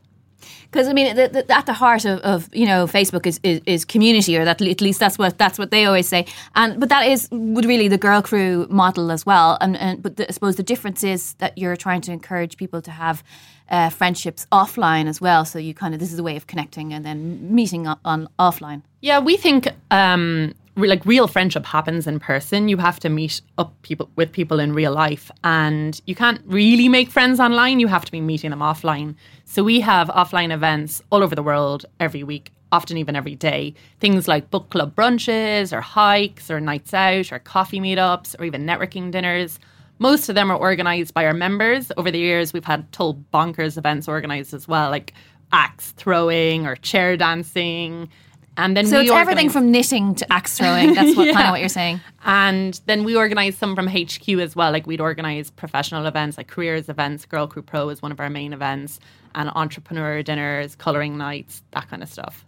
Because 0.70 0.88
I 0.88 0.92
mean, 0.92 1.14
the, 1.16 1.29
the, 1.29 1.57
at 1.57 1.66
the 1.66 1.72
heart 1.72 2.05
of, 2.05 2.20
of 2.20 2.48
you 2.53 2.66
know 2.66 2.87
Facebook 2.87 3.26
is, 3.26 3.40
is, 3.42 3.61
is, 3.66 3.85
community, 3.85 4.37
or 4.37 4.44
that 4.44 4.61
at 4.61 4.81
least 4.81 5.00
that's 5.00 5.18
what 5.18 5.38
that's 5.38 5.59
what 5.59 5.70
they 5.70 5.85
always 5.85 6.09
say. 6.09 6.26
And 6.55 6.79
but 6.81 6.88
that 6.88 7.07
is 7.07 7.29
would 7.31 7.64
really 7.64 7.88
the 7.88 7.98
girl 7.98 8.22
crew 8.22 8.66
model 8.70 9.11
as 9.11 9.26
well. 9.26 9.59
And, 9.61 9.76
and 9.76 10.03
but 10.03 10.16
the, 10.16 10.29
I 10.29 10.33
suppose 10.33 10.57
the 10.57 10.62
difference 10.62 11.05
is 11.05 11.35
that 11.35 11.57
you're 11.57 11.76
trying 11.76 12.00
to 12.03 12.12
encourage 12.12 12.57
people 12.57 12.83
to 12.83 12.90
have 12.90 13.22
uh, 13.70 13.88
friendships 13.88 14.46
offline 14.53 15.07
as 15.07 15.20
well. 15.20 15.44
So 15.44 15.59
you 15.59 15.74
kind 15.74 15.94
of 15.94 16.00
this 16.00 16.12
is 16.12 16.18
a 16.18 16.22
way 16.22 16.37
of 16.37 16.46
connecting 16.46 16.92
and 16.92 17.05
then 17.05 17.55
meeting 17.55 17.87
on, 17.87 17.98
on 18.05 18.29
offline. 18.38 18.83
Yeah, 19.00 19.18
we 19.20 19.37
think 19.37 19.68
um, 19.90 20.55
like 20.77 21.05
real 21.05 21.27
friendship 21.27 21.67
happens 21.67 22.07
in 22.07 22.21
person. 22.21 22.69
You 22.69 22.77
have 22.79 23.01
to 23.01 23.09
meet 23.09 23.41
up 23.59 23.75
people 23.83 24.11
with 24.17 24.33
people 24.33 24.61
in 24.61 24.73
real 24.73 24.93
life, 24.93 25.31
and 25.45 26.01
you 26.07 26.15
can't 26.15 26.41
really 26.47 26.89
make 26.89 27.11
friends 27.11 27.41
online. 27.41 27.81
You 27.81 27.89
have 27.89 28.05
to 28.05 28.13
be 28.13 28.21
meeting 28.21 28.51
them 28.51 28.61
offline. 28.61 29.15
So 29.45 29.65
we 29.65 29.81
have 29.81 30.09
offline 30.09 30.53
events 30.53 31.03
all 31.11 31.23
over 31.23 31.35
the 31.35 31.43
world 31.43 31.87
every 31.99 32.23
week, 32.23 32.53
often 32.73 32.97
even 32.97 33.17
every 33.17 33.35
day. 33.35 33.75
Things 33.99 34.29
like 34.29 34.51
book 34.51 34.71
club 34.71 34.95
brunches, 34.95 35.77
or 35.77 35.81
hikes, 35.81 36.51
or 36.51 36.61
nights 36.61 36.95
out, 36.95 37.33
or 37.33 37.41
coffee 37.41 37.81
meetups, 37.81 38.39
or 38.39 38.45
even 38.45 38.65
networking 38.65 39.11
dinners. 39.11 39.59
Most 39.99 40.29
of 40.31 40.35
them 40.35 40.51
are 40.51 40.57
organized 40.57 41.13
by 41.13 41.27
our 41.27 41.35
members. 41.35 41.93
Over 41.97 42.11
the 42.11 42.19
years, 42.19 42.53
we've 42.53 42.65
had 42.65 42.91
total 42.93 43.23
bonkers 43.35 43.77
events 43.77 44.09
organized 44.09 44.55
as 44.55 44.67
well, 44.67 44.89
like 44.91 45.13
axe 45.53 45.93
throwing 45.93 46.67
or 46.67 46.77
chair 46.77 47.17
dancing 47.17 48.09
And 48.57 48.77
then 48.77 48.87
So 48.87 48.99
we 48.99 49.05
it's 49.05 49.13
everything 49.13 49.49
from 49.49 49.71
knitting 49.71 50.15
to 50.17 50.33
axe 50.33 50.59
throwing. 50.59 50.95
That's 50.95 51.17
what 51.17 51.33
kind 51.33 51.47
of 51.47 51.53
what 51.53 51.61
you're 51.61 51.69
saying. 51.69 52.01
And 52.25 52.81
then 52.87 53.05
we 53.05 53.17
organise 53.17 53.57
some 53.57 53.75
from 53.75 53.87
HQ 53.87 54.29
as 54.29 54.55
well. 54.55 54.73
Like 54.73 54.87
we'd 54.87 55.01
organise 55.01 55.51
professional 55.51 56.07
events 56.07 56.37
like 56.37 56.49
careers 56.49 56.89
events. 56.89 57.25
Girl 57.25 57.47
Crew 57.47 57.63
Pro 57.63 57.89
is 57.89 58.03
one 58.03 58.13
of 58.13 58.21
our 58.21 58.29
main 58.29 58.53
events, 58.53 59.01
and 59.35 59.51
entrepreneur 59.55 60.23
dinners, 60.23 60.75
colouring 60.75 61.17
nights, 61.17 61.63
that 61.73 61.89
kind 61.89 62.03
of 62.03 62.11
stuff. 62.11 62.45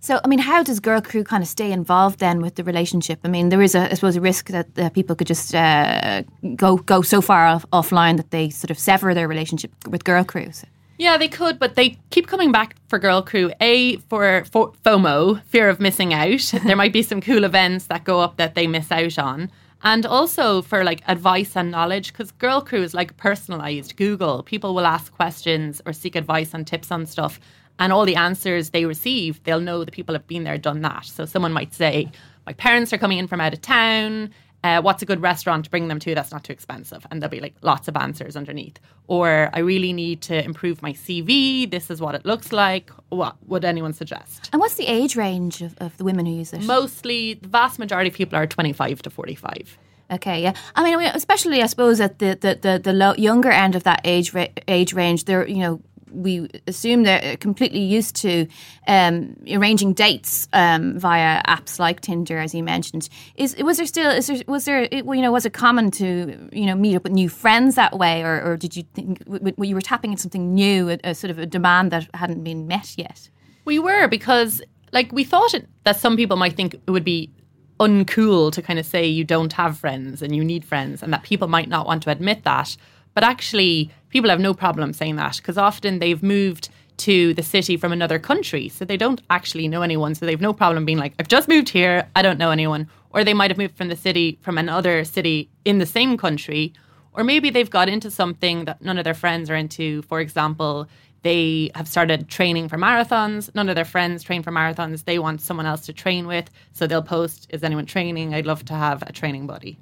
So, 0.00 0.20
I 0.24 0.28
mean, 0.28 0.38
how 0.38 0.62
does 0.62 0.78
Girl 0.78 1.00
Crew 1.00 1.24
kind 1.24 1.42
of 1.42 1.48
stay 1.48 1.72
involved 1.72 2.20
then 2.20 2.40
with 2.40 2.54
the 2.54 2.64
relationship? 2.64 3.18
I 3.24 3.28
mean, 3.28 3.48
there 3.48 3.62
is, 3.62 3.74
a, 3.74 3.90
I 3.90 3.94
suppose, 3.94 4.14
a 4.14 4.20
risk 4.20 4.48
that 4.50 4.78
uh, 4.78 4.88
people 4.90 5.16
could 5.16 5.26
just 5.26 5.54
uh, 5.54 6.22
go 6.54 6.76
go 6.76 7.02
so 7.02 7.20
far 7.20 7.46
off, 7.46 7.64
offline 7.72 8.16
that 8.16 8.30
they 8.30 8.50
sort 8.50 8.70
of 8.70 8.78
sever 8.78 9.14
their 9.14 9.26
relationship 9.26 9.72
with 9.88 10.04
Girl 10.04 10.22
Crew. 10.22 10.50
Yeah, 10.98 11.18
they 11.18 11.28
could, 11.28 11.58
but 11.58 11.74
they 11.74 11.98
keep 12.10 12.26
coming 12.26 12.52
back 12.52 12.76
for 12.88 12.98
Girl 12.98 13.22
Crew. 13.22 13.52
A 13.60 13.96
for, 14.08 14.44
for 14.46 14.72
FOMO, 14.84 15.42
fear 15.44 15.68
of 15.68 15.80
missing 15.80 16.14
out. 16.14 16.40
there 16.64 16.76
might 16.76 16.92
be 16.92 17.02
some 17.02 17.20
cool 17.20 17.44
events 17.44 17.86
that 17.86 18.04
go 18.04 18.20
up 18.20 18.36
that 18.36 18.54
they 18.54 18.66
miss 18.66 18.90
out 18.90 19.18
on. 19.18 19.50
And 19.82 20.06
also 20.06 20.62
for 20.62 20.84
like 20.84 21.02
advice 21.06 21.54
and 21.54 21.70
knowledge, 21.70 22.12
because 22.12 22.32
Girl 22.32 22.62
Crew 22.62 22.82
is 22.82 22.94
like 22.94 23.16
personalized 23.18 23.96
Google. 23.96 24.42
People 24.42 24.74
will 24.74 24.86
ask 24.86 25.12
questions 25.12 25.82
or 25.84 25.92
seek 25.92 26.16
advice 26.16 26.54
and 26.54 26.66
tips 26.66 26.90
on 26.90 27.04
stuff. 27.06 27.38
And 27.78 27.92
all 27.92 28.06
the 28.06 28.16
answers 28.16 28.70
they 28.70 28.86
receive, 28.86 29.42
they'll 29.44 29.60
know 29.60 29.84
the 29.84 29.92
people 29.92 30.14
have 30.14 30.26
been 30.26 30.44
there, 30.44 30.56
done 30.56 30.80
that. 30.80 31.04
So 31.04 31.26
someone 31.26 31.52
might 31.52 31.74
say, 31.74 32.10
My 32.46 32.54
parents 32.54 32.92
are 32.94 32.98
coming 32.98 33.18
in 33.18 33.28
from 33.28 33.40
out 33.40 33.52
of 33.52 33.60
town. 33.60 34.30
Uh, 34.66 34.82
what's 34.82 35.00
a 35.00 35.06
good 35.06 35.22
restaurant 35.22 35.64
to 35.64 35.70
bring 35.70 35.86
them 35.86 36.00
to 36.00 36.12
that's 36.12 36.32
not 36.32 36.42
too 36.42 36.52
expensive? 36.52 37.06
And 37.08 37.22
there'll 37.22 37.30
be 37.30 37.38
like 37.38 37.54
lots 37.62 37.86
of 37.86 37.96
answers 37.96 38.34
underneath. 38.34 38.80
Or 39.06 39.48
I 39.52 39.60
really 39.60 39.92
need 39.92 40.22
to 40.22 40.44
improve 40.44 40.82
my 40.82 40.92
CV. 40.92 41.70
This 41.70 41.88
is 41.88 42.00
what 42.00 42.16
it 42.16 42.26
looks 42.26 42.50
like. 42.50 42.90
What 43.10 43.36
would 43.46 43.64
anyone 43.64 43.92
suggest? 43.92 44.50
And 44.52 44.58
what's 44.58 44.74
the 44.74 44.88
age 44.88 45.14
range 45.14 45.62
of, 45.62 45.76
of 45.78 45.96
the 45.98 46.04
women 46.04 46.26
who 46.26 46.32
use 46.32 46.52
it? 46.52 46.64
Mostly, 46.64 47.34
the 47.34 47.46
vast 47.46 47.78
majority 47.78 48.08
of 48.08 48.14
people 48.14 48.36
are 48.36 48.44
25 48.44 49.02
to 49.02 49.10
45. 49.10 49.78
Okay, 50.10 50.42
yeah. 50.42 50.54
I 50.74 50.82
mean, 50.82 51.00
especially 51.14 51.62
I 51.62 51.66
suppose 51.66 52.00
at 52.00 52.18
the 52.18 52.36
the 52.40 52.58
the, 52.60 52.80
the 52.82 52.92
low, 52.92 53.14
younger 53.14 53.50
end 53.50 53.76
of 53.76 53.84
that 53.84 54.00
age 54.02 54.34
ra- 54.34 54.54
age 54.66 54.94
range, 54.94 55.26
they're 55.26 55.46
you 55.46 55.58
know 55.58 55.80
we 56.12 56.48
assume 56.66 57.02
they're 57.02 57.36
completely 57.36 57.80
used 57.80 58.16
to 58.16 58.46
um, 58.86 59.36
arranging 59.50 59.92
dates 59.92 60.48
um, 60.52 60.98
via 60.98 61.42
apps 61.44 61.78
like 61.78 62.00
Tinder, 62.00 62.38
as 62.38 62.54
you 62.54 62.62
mentioned. 62.62 63.08
Is 63.36 63.56
was 63.56 63.76
there 63.76 63.86
still 63.86 64.10
is 64.10 64.26
there, 64.26 64.42
was 64.46 64.64
there 64.64 64.88
you 64.92 65.22
know 65.22 65.32
was 65.32 65.46
it 65.46 65.52
common 65.52 65.90
to 65.92 66.48
you 66.52 66.66
know 66.66 66.74
meet 66.74 66.96
up 66.96 67.04
with 67.04 67.12
new 67.12 67.28
friends 67.28 67.74
that 67.74 67.98
way, 67.98 68.22
or, 68.22 68.42
or 68.42 68.56
did 68.56 68.76
you 68.76 68.84
think 68.94 69.24
w- 69.24 69.40
w- 69.40 69.68
you 69.68 69.74
were 69.74 69.80
tapping 69.80 70.10
into 70.12 70.22
something 70.22 70.54
new, 70.54 70.90
a, 70.90 70.98
a 71.04 71.14
sort 71.14 71.30
of 71.30 71.38
a 71.38 71.46
demand 71.46 71.90
that 71.90 72.08
hadn't 72.14 72.44
been 72.44 72.66
met 72.66 72.96
yet? 72.96 73.28
We 73.64 73.78
were 73.78 74.06
because, 74.08 74.62
like, 74.92 75.10
we 75.12 75.24
thought 75.24 75.54
it, 75.54 75.68
that 75.84 75.96
some 75.96 76.16
people 76.16 76.36
might 76.36 76.54
think 76.54 76.74
it 76.74 76.90
would 76.90 77.04
be 77.04 77.30
uncool 77.80 78.52
to 78.52 78.62
kind 78.62 78.78
of 78.78 78.86
say 78.86 79.04
you 79.04 79.24
don't 79.24 79.52
have 79.52 79.76
friends 79.78 80.22
and 80.22 80.34
you 80.34 80.44
need 80.44 80.64
friends, 80.64 81.02
and 81.02 81.12
that 81.12 81.22
people 81.24 81.48
might 81.48 81.68
not 81.68 81.86
want 81.86 82.02
to 82.04 82.10
admit 82.10 82.44
that. 82.44 82.76
But 83.14 83.24
actually, 83.24 83.90
people 84.16 84.30
have 84.30 84.40
no 84.40 84.54
problem 84.54 84.94
saying 84.94 85.16
that 85.16 85.36
because 85.36 85.58
often 85.58 85.98
they've 85.98 86.22
moved 86.22 86.70
to 86.96 87.34
the 87.34 87.42
city 87.42 87.76
from 87.76 87.92
another 87.92 88.18
country, 88.18 88.66
so 88.66 88.82
they 88.82 88.96
don't 88.96 89.20
actually 89.28 89.68
know 89.68 89.82
anyone. 89.82 90.14
So 90.14 90.24
they've 90.24 90.40
no 90.40 90.54
problem 90.54 90.86
being 90.86 90.96
like, 90.96 91.12
"I've 91.18 91.28
just 91.28 91.48
moved 91.48 91.68
here. 91.68 92.08
I 92.16 92.22
don't 92.22 92.38
know 92.38 92.50
anyone." 92.50 92.88
Or 93.10 93.24
they 93.24 93.34
might 93.34 93.50
have 93.50 93.58
moved 93.58 93.76
from 93.76 93.88
the 93.88 94.02
city 94.06 94.38
from 94.40 94.56
another 94.56 95.04
city 95.04 95.50
in 95.66 95.76
the 95.76 95.84
same 95.84 96.16
country, 96.16 96.72
or 97.12 97.24
maybe 97.24 97.50
they've 97.50 97.76
got 97.78 97.90
into 97.90 98.10
something 98.10 98.64
that 98.64 98.80
none 98.80 98.96
of 98.96 99.04
their 99.04 99.20
friends 99.22 99.50
are 99.50 99.60
into. 99.64 100.00
For 100.08 100.18
example, 100.20 100.88
they 101.22 101.70
have 101.74 101.88
started 101.94 102.30
training 102.38 102.70
for 102.70 102.78
marathons. 102.78 103.54
None 103.54 103.68
of 103.68 103.74
their 103.74 103.92
friends 103.94 104.22
train 104.22 104.42
for 104.42 104.52
marathons. 104.52 105.04
They 105.04 105.18
want 105.18 105.42
someone 105.42 105.66
else 105.66 105.84
to 105.86 105.92
train 105.92 106.26
with. 106.26 106.48
So 106.72 106.86
they'll 106.86 107.10
post, 107.16 107.48
Is 107.50 107.62
anyone 107.62 107.84
training? 107.84 108.32
I'd 108.32 108.46
love 108.46 108.64
to 108.66 108.74
have 108.86 109.02
a 109.02 109.12
training 109.12 109.46
buddy. 109.46 109.76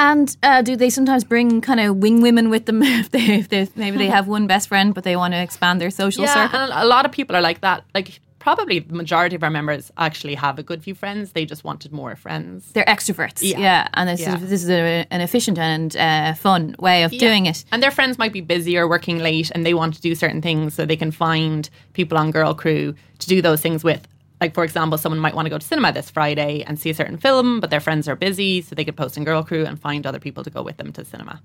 And 0.00 0.34
uh, 0.42 0.62
do 0.62 0.76
they 0.76 0.88
sometimes 0.90 1.24
bring 1.24 1.60
kind 1.60 1.78
of 1.78 1.96
wing 1.96 2.22
women 2.22 2.48
with 2.48 2.64
them 2.64 2.82
if 3.02 3.10
they, 3.10 3.34
if 3.38 3.48
they 3.50 3.68
maybe 3.76 3.98
they 3.98 4.08
have 4.08 4.26
one 4.28 4.46
best 4.46 4.68
friend 4.68 4.94
but 4.94 5.04
they 5.04 5.14
want 5.14 5.34
to 5.34 5.40
expand 5.42 5.78
their 5.80 5.90
social 5.90 6.24
Yeah, 6.24 6.34
circle? 6.34 6.58
and 6.58 6.72
a 6.72 6.86
lot 6.86 7.04
of 7.04 7.12
people 7.12 7.36
are 7.36 7.42
like 7.42 7.60
that. 7.60 7.84
Like, 7.94 8.20
probably 8.38 8.78
the 8.78 8.94
majority 8.94 9.36
of 9.36 9.42
our 9.42 9.50
members 9.50 9.92
actually 9.98 10.34
have 10.34 10.58
a 10.58 10.62
good 10.62 10.82
few 10.82 10.94
friends. 10.94 11.32
They 11.32 11.44
just 11.44 11.62
wanted 11.62 11.92
more 11.92 12.16
friends. 12.16 12.72
They're 12.72 12.86
extroverts, 12.86 13.42
yeah, 13.42 13.58
Yeah. 13.58 13.88
and 13.92 14.08
this 14.08 14.20
Yeah. 14.20 14.36
is 14.36 14.40
this 14.48 14.62
is 14.64 14.70
a, 14.70 15.04
an 15.10 15.20
efficient 15.20 15.58
and 15.58 15.94
uh, 15.94 16.32
fun 16.32 16.74
way 16.78 17.02
of 17.04 17.10
doing 17.10 17.44
it. 17.44 17.66
And 17.70 17.82
their 17.82 17.90
friends 17.90 18.16
might 18.16 18.32
be 18.32 18.40
busy 18.40 18.78
or 18.78 18.88
working 18.88 19.18
late 19.18 19.50
and 19.54 19.66
they 19.66 19.74
want 19.74 19.92
to 19.96 20.00
do 20.00 20.14
certain 20.14 20.40
things 20.40 20.72
so 20.72 20.86
they 20.86 20.96
can 20.96 21.10
find 21.10 21.68
people 21.92 22.16
on 22.16 22.30
Girl 22.30 22.54
Crew 22.54 22.94
to 23.18 23.26
do 23.28 23.42
those 23.42 23.60
things 23.60 23.84
with. 23.84 24.08
Like, 24.40 24.54
for 24.54 24.64
example, 24.64 24.96
someone 24.96 25.18
might 25.18 25.34
want 25.34 25.46
to 25.46 25.50
go 25.50 25.58
to 25.58 25.66
cinema 25.66 25.92
this 25.92 26.08
Friday 26.10 26.62
and 26.66 26.78
see 26.78 26.88
a 26.88 26.94
certain 26.94 27.18
film, 27.18 27.60
but 27.60 27.68
their 27.68 27.80
friends 27.80 28.08
are 28.08 28.16
busy, 28.16 28.62
so 28.62 28.74
they 28.74 28.84
could 28.86 28.96
post 28.96 29.18
in 29.18 29.24
Girl 29.24 29.42
Crew 29.42 29.66
and 29.66 29.78
find 29.78 30.06
other 30.06 30.18
people 30.18 30.42
to 30.44 30.50
go 30.50 30.62
with 30.62 30.78
them 30.78 30.92
to 30.94 31.04
cinema. 31.04 31.42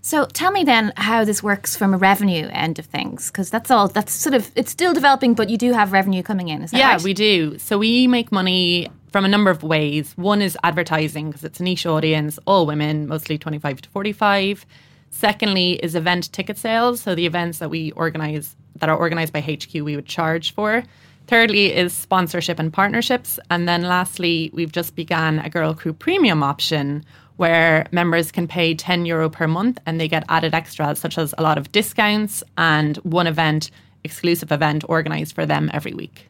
So 0.00 0.24
tell 0.26 0.50
me 0.50 0.64
then 0.64 0.92
how 0.96 1.24
this 1.24 1.40
works 1.42 1.76
from 1.76 1.94
a 1.94 1.96
revenue 1.96 2.48
end 2.52 2.80
of 2.80 2.86
things, 2.86 3.30
because 3.30 3.48
that's 3.48 3.70
all. 3.70 3.86
That's 3.86 4.12
sort 4.12 4.34
of 4.34 4.50
it's 4.56 4.72
still 4.72 4.92
developing, 4.92 5.34
but 5.34 5.50
you 5.50 5.56
do 5.56 5.72
have 5.72 5.92
revenue 5.92 6.22
coming 6.24 6.48
in. 6.48 6.62
Is 6.62 6.72
that 6.72 6.78
Yeah, 6.78 6.92
right? 6.94 7.02
we 7.02 7.14
do. 7.14 7.58
So 7.58 7.78
we 7.78 8.08
make 8.08 8.32
money 8.32 8.88
from 9.12 9.24
a 9.24 9.28
number 9.28 9.50
of 9.50 9.62
ways. 9.62 10.12
One 10.16 10.42
is 10.42 10.58
advertising 10.64 11.28
because 11.30 11.44
it's 11.44 11.60
a 11.60 11.62
niche 11.62 11.86
audience, 11.86 12.40
all 12.44 12.66
women, 12.66 13.06
mostly 13.06 13.38
25 13.38 13.82
to 13.82 13.88
45. 13.90 14.66
Secondly 15.10 15.72
is 15.74 15.94
event 15.94 16.32
ticket 16.32 16.58
sales. 16.58 17.02
So 17.02 17.14
the 17.14 17.26
events 17.26 17.58
that 17.58 17.68
we 17.70 17.92
organize 17.92 18.56
that 18.76 18.88
are 18.88 18.96
organized 18.96 19.32
by 19.32 19.40
HQ 19.42 19.72
we 19.74 19.94
would 19.94 20.06
charge 20.06 20.54
for. 20.54 20.82
Thirdly 21.26 21.72
is 21.72 21.92
sponsorship 21.92 22.58
and 22.58 22.72
partnerships. 22.72 23.38
And 23.50 23.68
then 23.68 23.82
lastly, 23.82 24.50
we've 24.52 24.72
just 24.72 24.96
began 24.96 25.38
a 25.38 25.48
Girl 25.48 25.74
Crew 25.74 25.92
premium 25.92 26.42
option 26.42 27.04
where 27.36 27.86
members 27.92 28.30
can 28.30 28.46
pay 28.46 28.74
10 28.74 29.06
euro 29.06 29.30
per 29.30 29.46
month 29.48 29.78
and 29.86 30.00
they 30.00 30.08
get 30.08 30.24
added 30.28 30.54
extras 30.54 30.98
such 30.98 31.18
as 31.18 31.34
a 31.38 31.42
lot 31.42 31.58
of 31.58 31.72
discounts 31.72 32.44
and 32.58 32.96
one 32.98 33.26
event, 33.26 33.70
exclusive 34.04 34.52
event 34.52 34.84
organized 34.88 35.34
for 35.34 35.46
them 35.46 35.70
every 35.72 35.94
week. 35.94 36.28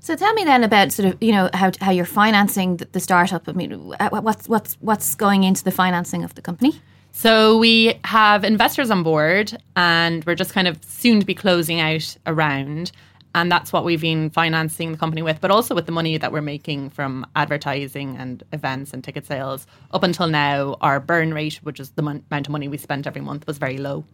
So 0.00 0.16
tell 0.16 0.32
me 0.32 0.44
then 0.44 0.64
about 0.64 0.92
sort 0.92 1.12
of 1.12 1.22
you 1.22 1.30
know 1.30 1.50
how 1.52 1.72
how 1.80 1.90
you're 1.90 2.06
financing 2.06 2.78
the, 2.78 2.86
the 2.92 3.00
startup. 3.00 3.46
I 3.48 3.52
mean, 3.52 3.94
uh, 4.00 4.08
what's 4.08 4.48
what's 4.48 4.74
what's 4.80 5.14
going 5.14 5.44
into 5.44 5.62
the 5.62 5.70
financing 5.70 6.24
of 6.24 6.34
the 6.34 6.42
company? 6.42 6.80
So 7.12 7.58
we 7.58 7.94
have 8.04 8.44
investors 8.44 8.90
on 8.90 9.02
board 9.02 9.56
and 9.76 10.24
we're 10.24 10.36
just 10.36 10.52
kind 10.52 10.68
of 10.68 10.82
soon 10.84 11.20
to 11.20 11.26
be 11.26 11.34
closing 11.34 11.80
out 11.80 12.16
a 12.24 12.32
round. 12.32 12.92
And 13.34 13.50
that's 13.50 13.72
what 13.72 13.84
we've 13.84 14.00
been 14.00 14.30
financing 14.30 14.90
the 14.92 14.98
company 14.98 15.22
with, 15.22 15.40
but 15.40 15.50
also 15.52 15.72
with 15.74 15.86
the 15.86 15.92
money 15.92 16.18
that 16.18 16.32
we're 16.32 16.40
making 16.42 16.90
from 16.90 17.24
advertising 17.36 18.16
and 18.16 18.42
events 18.52 18.92
and 18.92 19.04
ticket 19.04 19.24
sales. 19.24 19.66
Up 19.92 20.02
until 20.02 20.26
now, 20.26 20.76
our 20.80 20.98
burn 20.98 21.32
rate, 21.32 21.60
which 21.62 21.78
is 21.78 21.90
the 21.90 22.02
mon- 22.02 22.24
amount 22.30 22.48
of 22.48 22.50
money 22.50 22.66
we 22.66 22.76
spent 22.76 23.06
every 23.06 23.20
month, 23.20 23.46
was 23.46 23.58
very 23.58 23.78
low. 23.78 24.04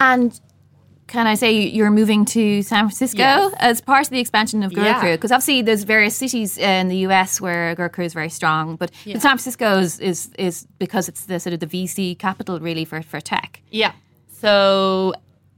And 0.00 0.38
can 1.06 1.26
I 1.28 1.34
say 1.34 1.52
you're 1.52 1.90
moving 1.92 2.24
to 2.24 2.62
San 2.62 2.86
Francisco 2.86 3.18
Yes. 3.18 3.54
as 3.60 3.80
part 3.80 4.06
of 4.06 4.10
the 4.10 4.18
expansion 4.18 4.64
of 4.64 4.74
Girl 4.74 4.84
Yeah. 4.84 4.98
Crew? 5.00 5.12
Because 5.12 5.30
obviously 5.30 5.62
there's 5.62 5.84
various 5.84 6.16
cities 6.16 6.58
in 6.58 6.88
the 6.88 6.96
US 7.06 7.40
where 7.40 7.74
Girl 7.76 7.88
Crew 7.88 8.04
is 8.06 8.14
very 8.14 8.30
strong, 8.30 8.74
but, 8.76 8.90
but 9.04 9.12
San 9.12 9.20
Francisco 9.20 9.78
is, 9.78 10.00
is 10.00 10.30
is 10.38 10.66
because 10.78 11.08
it's 11.08 11.26
the 11.26 11.38
sort 11.38 11.52
of 11.52 11.60
the 11.60 11.66
VC 11.66 12.18
capital 12.18 12.58
really 12.58 12.84
for, 12.84 13.00
for 13.02 13.20
tech. 13.20 13.60
Yeah. 13.70 13.92
So 14.32 15.12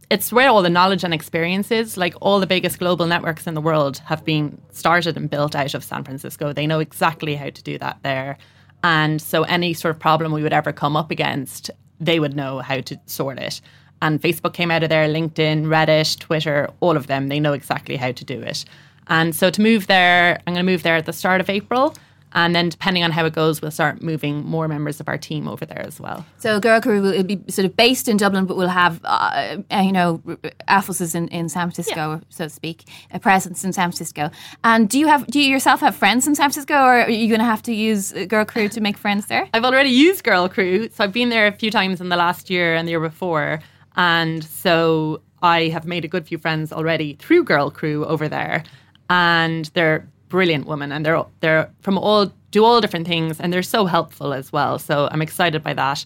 it's 0.09 0.33
where 0.33 0.49
all 0.49 0.63
the 0.63 0.71
knowledge 0.71 1.05
and 1.05 1.13
experience 1.13 1.71
is. 1.71 1.97
Like 1.97 2.15
all 2.21 2.41
the 2.41 2.47
biggest 2.47 2.79
global 2.79 3.07
networks 3.07 3.47
in 3.47 3.55
the 3.55 3.61
world 3.61 3.99
have 3.99 4.25
been 4.25 4.61
started 4.71 5.17
and 5.17 5.29
built 5.29 5.55
out 5.55 5.75
of 5.75 5.83
San 5.83 6.05
Francisco. 6.05 6.53
They 6.53 6.67
know 6.67 6.81
exactly 6.81 7.35
how 7.35 7.51
to 7.51 7.63
do 7.63 7.79
that 7.79 7.99
there. 8.03 8.39
And 8.85 9.21
so 9.21 9.43
any 9.45 9.75
sort 9.75 9.95
of 9.95 10.01
problem 10.01 10.33
we 10.33 10.43
would 10.43 10.53
ever 10.53 10.73
come 10.73 10.97
up 10.97 11.11
against, 11.11 11.71
they 11.99 12.21
would 12.21 12.37
know 12.37 12.61
how 12.61 12.81
to 12.83 13.01
sort 13.07 13.39
it. 13.39 13.61
And 14.03 14.21
Facebook 14.21 14.53
came 14.53 14.71
out 14.71 14.83
of 14.83 14.91
there, 14.91 15.09
LinkedIn, 15.09 15.67
Reddit, 15.67 16.19
Twitter, 16.19 16.71
all 16.81 16.97
of 16.97 17.07
them, 17.07 17.29
they 17.29 17.41
know 17.41 17.55
exactly 17.55 17.97
how 17.97 18.13
to 18.13 18.25
do 18.25 18.41
it. 18.41 18.65
And 19.09 19.35
so 19.35 19.51
to 19.51 19.61
move 19.63 19.87
there, 19.87 20.41
I'm 20.47 20.55
going 20.55 20.67
to 20.67 20.71
move 20.71 20.83
there 20.83 20.97
at 20.97 21.07
the 21.07 21.13
start 21.13 21.41
of 21.41 21.49
April. 21.49 21.95
And 22.37 22.55
then 22.55 22.69
depending 22.69 23.03
on 23.03 23.13
how 23.13 23.25
it 23.25 23.33
goes, 23.33 23.63
we'll 23.63 23.71
start 23.71 24.03
moving 24.03 24.45
more 24.45 24.69
members 24.69 25.01
of 25.01 25.09
our 25.09 25.17
team 25.17 25.49
over 25.49 25.65
there 25.65 25.81
as 25.81 25.99
well. 25.99 26.25
So 26.37 26.61
Girl 26.61 26.83
Crew 26.83 27.01
will 27.01 27.23
be 27.25 27.41
sort 27.49 27.65
of 27.65 27.75
based 27.75 28.09
in 28.09 28.19
Dublin, 28.19 28.45
but 28.45 28.59
we'll 28.59 28.69
have 28.69 29.01
uh, 29.05 29.57
you 29.71 29.91
know 29.91 30.23
offices 30.69 31.15
in, 31.15 31.29
in 31.29 31.49
San 31.49 31.71
Francisco, 31.71 32.21
so 32.29 32.45
to 32.45 32.51
speak, 32.51 32.85
a 33.11 33.19
presence 33.19 33.65
in 33.65 33.73
San 33.73 33.89
Francisco. 33.89 34.31
And 34.63 34.87
do 34.87 34.99
you 34.99 35.07
have 35.07 35.27
do 35.29 35.41
you 35.41 35.49
yourself 35.49 35.81
have 35.81 35.97
friends 35.97 36.27
in 36.27 36.35
San 36.35 36.51
Francisco, 36.51 36.75
or 36.75 37.01
are 37.01 37.11
you 37.11 37.27
going 37.29 37.41
to 37.41 37.47
have 37.47 37.63
to 37.63 37.73
use 37.73 38.13
Girl 38.29 38.45
Crew 38.45 38.69
to 38.69 38.83
make 38.83 38.99
friends 38.99 39.27
there? 39.27 39.49
I've 39.55 39.65
already 39.65 39.89
used 39.89 40.23
Girl 40.23 40.47
Crew, 40.47 40.91
so 40.91 41.05
I've 41.05 41.13
been 41.13 41.31
there 41.31 41.47
a 41.47 41.53
few 41.53 41.71
times 41.71 42.03
in 42.03 42.11
the 42.11 42.17
last 42.17 42.51
year 42.51 42.75
and 42.75 42.87
the 42.87 42.91
year 42.91 43.01
before, 43.01 43.61
and 43.97 44.45
so 44.45 45.23
I 45.43 45.69
have 45.69 45.87
made 45.87 46.05
a 46.05 46.09
good 46.09 46.27
few 46.27 46.37
friends 46.37 46.71
already 46.71 47.15
through 47.15 47.45
Girl 47.45 47.71
Crew 47.71 48.05
over 48.05 48.29
there, 48.29 48.63
and 49.09 49.65
they're 49.73 50.07
brilliant 50.29 50.67
women, 50.67 50.93
and 50.93 51.05
they're 51.05 51.25
they're 51.41 51.71
from 51.81 51.99
all 51.99 52.33
do 52.51 52.65
all 52.65 52.81
different 52.81 53.07
things, 53.07 53.41
and 53.41 53.53
they're 53.53 53.63
so 53.63 53.87
helpful 53.87 54.33
as 54.33 54.53
well. 54.53 54.79
So 54.79 55.09
I'm 55.11 55.23
excited 55.23 55.63
by 55.63 55.75
that. 55.75 56.05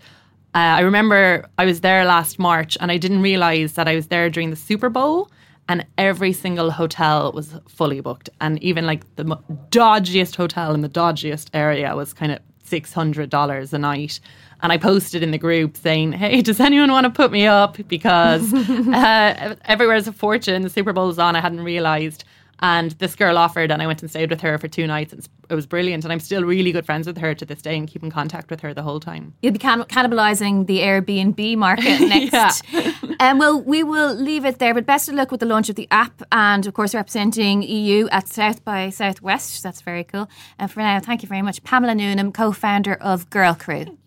Uh, 0.54 0.58
I 0.58 0.80
remember 0.80 1.48
I 1.58 1.64
was 1.64 1.80
there 1.80 2.04
last 2.04 2.38
March, 2.38 2.76
and 2.80 2.90
I 2.90 2.96
didn't 2.98 3.22
realize 3.22 3.74
that 3.74 3.86
I 3.88 3.94
was 3.94 4.08
there 4.08 4.28
during 4.30 4.50
the 4.50 4.56
Super 4.56 4.88
Bowl. 4.88 5.30
and 5.68 5.86
every 5.98 6.32
single 6.32 6.72
hotel 6.72 7.30
was 7.32 7.54
fully 7.68 8.00
booked. 8.00 8.28
And 8.40 8.60
even 8.60 8.86
like 8.86 9.04
the 9.14 9.24
dodgiest 9.70 10.34
hotel 10.34 10.74
in 10.74 10.80
the 10.80 10.88
dodgiest 10.88 11.48
area 11.54 11.94
was 11.94 12.12
kind 12.12 12.32
of 12.32 12.40
$600 12.68 13.72
a 13.72 13.78
night. 13.78 14.18
And 14.62 14.72
I 14.72 14.78
posted 14.78 15.22
in 15.22 15.30
the 15.30 15.38
group 15.38 15.76
saying, 15.76 16.12
hey, 16.12 16.42
does 16.42 16.58
anyone 16.58 16.90
want 16.90 17.04
to 17.04 17.10
put 17.10 17.30
me 17.30 17.46
up? 17.46 17.78
Because 17.86 18.52
uh, 18.54 19.54
everywhere's 19.64 20.08
a 20.08 20.12
fortune. 20.12 20.62
The 20.62 20.70
Super 20.70 20.92
Bowl's 20.92 21.20
on. 21.20 21.36
I 21.36 21.40
hadn't 21.40 21.62
realised. 21.62 22.24
And 22.60 22.92
this 22.92 23.14
girl 23.14 23.38
offered, 23.38 23.70
and 23.70 23.82
I 23.82 23.86
went 23.86 24.02
and 24.02 24.10
stayed 24.10 24.30
with 24.30 24.40
her 24.42 24.58
for 24.58 24.68
two 24.68 24.86
nights. 24.86 25.12
And 25.12 25.26
It 25.48 25.54
was 25.54 25.66
brilliant, 25.66 26.04
and 26.04 26.12
I'm 26.12 26.20
still 26.20 26.44
really 26.44 26.72
good 26.72 26.86
friends 26.86 27.06
with 27.06 27.18
her 27.18 27.34
to 27.34 27.44
this 27.44 27.62
day, 27.62 27.76
and 27.76 27.88
keep 27.88 28.02
in 28.02 28.10
contact 28.10 28.50
with 28.50 28.60
her 28.60 28.74
the 28.74 28.82
whole 28.82 29.00
time. 29.00 29.34
You'll 29.42 29.52
be 29.52 29.58
can- 29.58 29.84
cannibalising 29.84 30.66
the 30.66 30.80
Airbnb 30.80 31.56
market 31.56 32.00
next. 32.32 32.62
And 32.72 33.20
um, 33.20 33.38
well, 33.38 33.60
we 33.60 33.82
will 33.82 34.14
leave 34.14 34.44
it 34.44 34.58
there. 34.58 34.74
But 34.74 34.86
best 34.86 35.08
of 35.08 35.14
luck 35.14 35.30
with 35.30 35.40
the 35.40 35.46
launch 35.46 35.68
of 35.68 35.76
the 35.76 35.88
app, 35.90 36.22
and 36.32 36.66
of 36.66 36.74
course 36.74 36.94
representing 36.94 37.62
EU 37.62 38.08
at 38.08 38.28
South 38.28 38.64
by 38.64 38.90
Southwest. 38.90 39.62
That's 39.62 39.80
very 39.80 40.04
cool. 40.04 40.28
And 40.58 40.70
for 40.70 40.80
now, 40.80 41.00
thank 41.00 41.22
you 41.22 41.28
very 41.28 41.42
much, 41.42 41.62
Pamela 41.62 41.94
Newenham, 41.94 42.32
co-founder 42.32 42.94
of 42.94 43.28
Girl 43.30 43.54
Crew. 43.54 43.98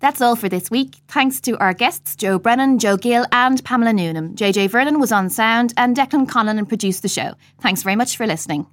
That's 0.00 0.20
all 0.20 0.36
for 0.36 0.48
this 0.48 0.70
week. 0.70 0.96
Thanks 1.08 1.40
to 1.42 1.58
our 1.58 1.74
guests, 1.74 2.14
Joe 2.14 2.38
Brennan, 2.38 2.78
Joe 2.78 2.96
Gill, 2.96 3.26
and 3.32 3.62
Pamela 3.64 3.92
Newenham. 3.92 4.34
JJ 4.34 4.70
Vernon 4.70 5.00
was 5.00 5.12
on 5.12 5.28
sound, 5.28 5.74
and 5.76 5.96
Declan 5.96 6.26
Conlon 6.26 6.68
produced 6.68 7.02
the 7.02 7.08
show. 7.08 7.34
Thanks 7.60 7.82
very 7.82 7.96
much 7.96 8.16
for 8.16 8.26
listening. 8.26 8.66